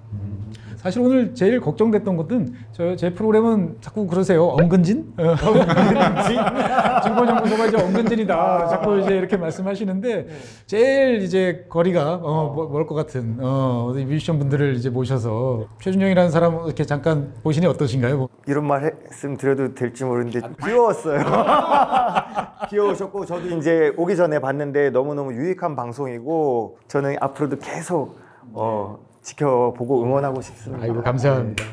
사실 0.81 1.01
오늘 1.01 1.33
제일 1.35 1.59
걱정됐던 1.61 2.17
것은 2.17 2.53
저 2.71 2.95
제 2.95 3.13
프로그램은 3.13 3.77
자꾸 3.81 4.05
그러세요 4.07 4.45
엉근진? 4.47 5.13
어, 5.17 5.23
엉근진? 5.31 6.37
증권연구소가 7.03 7.65
이제 7.67 7.77
엉근진이다. 7.81 8.67
자꾸 8.67 8.99
이제 8.99 9.15
이렇게 9.15 9.37
말씀하시는데 9.37 10.27
제일 10.65 11.21
이제 11.21 11.65
거리가 11.69 12.19
어, 12.21 12.53
멀것 12.71 12.95
같은 12.95 13.37
어, 13.39 13.91
뮤지션 13.95 14.39
분들을 14.39 14.75
이제 14.75 14.89
모셔서 14.89 15.67
최준영이라는 15.81 16.29
사람 16.31 16.65
이렇게 16.65 16.83
잠깐 16.83 17.33
보시니 17.43 17.65
어떠신가요? 17.67 18.17
뭐, 18.17 18.29
이런 18.47 18.67
말씀 18.67 19.37
드려도 19.37 19.73
될지 19.73 20.03
모르는데 20.03 20.41
귀여웠어요. 20.63 21.21
귀여우셨고 22.69 23.25
저도 23.25 23.57
이제 23.57 23.93
오기 23.97 24.15
전에 24.15 24.39
봤는데 24.39 24.89
너무너무 24.91 25.33
유익한 25.33 25.75
방송이고 25.75 26.77
저는 26.87 27.15
앞으로도 27.19 27.57
계속 27.59 28.17
어, 28.53 28.99
지켜보고 29.21 30.03
응원하고 30.03 30.41
싶습니다. 30.41 30.83
아이고 30.83 31.01
감사합니다. 31.03 31.63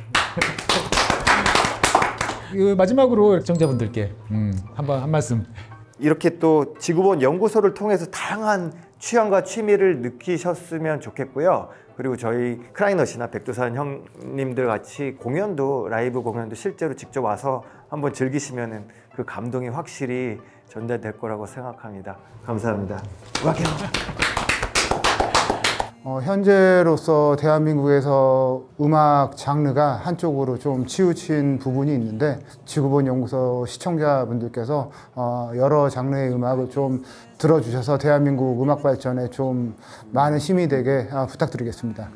그 2.53 2.75
마지막으로 2.77 3.41
시청자분들께 3.41 4.15
음, 4.31 4.53
한번 4.75 5.03
한 5.03 5.11
말씀. 5.11 5.45
이렇게 5.99 6.39
또 6.39 6.75
지구본 6.79 7.23
연구소를 7.23 7.75
통해서 7.75 8.07
다양한 8.07 8.73
취향과 8.99 9.43
취미를 9.43 10.01
느끼셨으면 10.01 11.01
좋겠고요. 11.01 11.69
그리고 11.97 12.17
저희 12.17 12.59
크라이넛이나 12.73 13.27
백두산 13.29 13.75
형님들 13.75 14.67
같이 14.67 15.17
공연도 15.19 15.89
라이브 15.89 16.23
공연도 16.23 16.55
실제로 16.55 16.95
직접 16.95 17.25
와서 17.25 17.65
한번 17.89 18.13
즐기시면은 18.13 18.87
그 19.17 19.25
감동이 19.25 19.69
확실히 19.69 20.39
전달될 20.69 21.19
거라고 21.19 21.47
생각합니다. 21.47 22.17
감사합니다. 22.47 23.03
음악해요. 23.43 24.28
어, 26.19 26.21
현재로서 26.21 27.37
대한민국에서 27.37 28.65
음악 28.81 29.37
장르가 29.37 29.95
한쪽으로 29.95 30.59
좀 30.59 30.85
치우친 30.85 31.61
부분이 31.61 31.95
있는데 31.95 32.41
지구본 32.65 33.07
연구소 33.07 33.65
시청자분들께서 33.67 34.91
어, 35.15 35.53
여러 35.55 35.89
장르의 35.89 36.33
음악을 36.33 36.71
좀 36.71 37.05
들어주셔서 37.39 37.99
대한민국 37.99 38.61
음악 38.61 38.83
발전에 38.83 39.31
좀 39.31 39.77
많은 40.11 40.39
힘이 40.39 40.67
되게 40.67 41.07
아, 41.13 41.27
부탁드리겠습니다. 41.27 42.09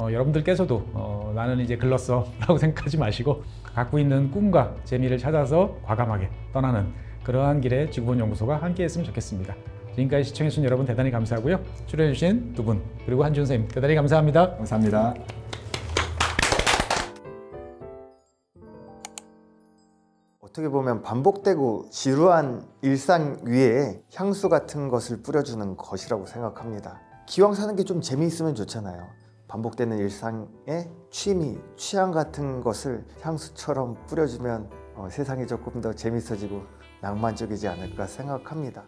어, 0.00 0.10
여러분들께서도 0.10 0.82
어, 0.92 1.32
나는 1.36 1.60
이제 1.60 1.76
글렀어라고 1.76 2.58
생각하지 2.58 2.98
마시고 2.98 3.44
갖고 3.74 4.00
있는 4.00 4.32
꿈과 4.32 4.74
재미를 4.82 5.18
찾아서 5.18 5.76
과감하게 5.84 6.28
떠나는 6.52 6.88
그러한 7.22 7.60
길에 7.60 7.88
지구본 7.90 8.18
연구소가 8.18 8.56
함께했으면 8.56 9.06
좋겠습니다. 9.06 9.54
지금까지 9.94 10.24
시청해주신 10.24 10.64
여러분 10.64 10.86
대단히 10.86 11.10
감사하고요. 11.10 11.60
출연해주신 11.86 12.54
두 12.54 12.64
분 12.64 12.82
그리고 13.04 13.24
한준 13.24 13.44
선생님 13.44 13.68
대단히 13.68 13.94
감사합니다. 13.94 14.56
감사합니다. 14.56 15.14
어떻게 20.40 20.68
보면 20.68 21.02
반복되고 21.02 21.86
지루한 21.90 22.66
일상 22.82 23.38
위에 23.44 24.02
향수 24.14 24.48
같은 24.48 24.88
것을 24.88 25.22
뿌려주는 25.22 25.76
것이라고 25.76 26.26
생각합니다. 26.26 27.00
기왕 27.26 27.54
사는 27.54 27.74
게 27.76 27.84
좀 27.84 28.00
재미있으면 28.00 28.54
좋잖아요. 28.54 29.06
반복되는 29.48 29.98
일상에 29.98 30.46
취미, 31.10 31.58
취향 31.76 32.10
같은 32.10 32.60
것을 32.62 33.04
향수처럼 33.20 33.96
뿌려주면 34.06 34.68
어, 34.94 35.08
세상이 35.10 35.46
조금 35.46 35.80
더 35.80 35.92
재밌어지고 35.92 36.62
낭만적이지 37.00 37.68
않을까 37.68 38.06
생각합니다. 38.06 38.84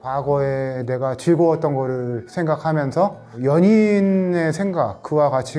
과거에 0.00 0.84
내가 0.86 1.16
즐거웠던 1.16 1.74
거를 1.74 2.26
생각하면서 2.28 3.16
연인의 3.42 4.52
생각, 4.52 5.02
그와 5.02 5.28
같이 5.28 5.58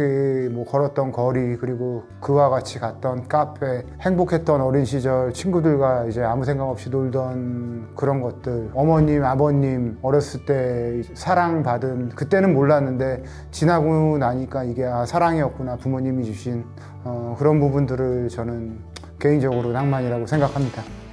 뭐 0.51 0.63
걸었던 0.63 1.11
거리, 1.11 1.57
그리고 1.57 2.03
그와 2.21 2.49
같이 2.49 2.79
갔던 2.79 3.27
카페, 3.27 3.83
행복했던 3.99 4.61
어린 4.61 4.85
시절 4.85 5.33
친구들과 5.33 6.05
이제 6.05 6.23
아무 6.23 6.45
생각 6.45 6.69
없이 6.69 6.89
놀던 6.89 7.95
그런 7.95 8.21
것들, 8.21 8.71
어머님, 8.73 9.25
아버님, 9.25 9.97
어렸을 10.01 10.45
때 10.45 11.01
사랑받은, 11.13 12.09
그때는 12.09 12.53
몰랐는데 12.53 13.23
지나고 13.51 14.17
나니까 14.17 14.63
이게 14.63 14.85
아, 14.85 15.05
사랑이었구나, 15.05 15.75
부모님이 15.75 16.23
주신 16.23 16.63
어, 17.03 17.35
그런 17.37 17.59
부분들을 17.59 18.29
저는 18.29 18.79
개인적으로 19.19 19.73
낭만이라고 19.73 20.27
생각합니다. 20.27 21.08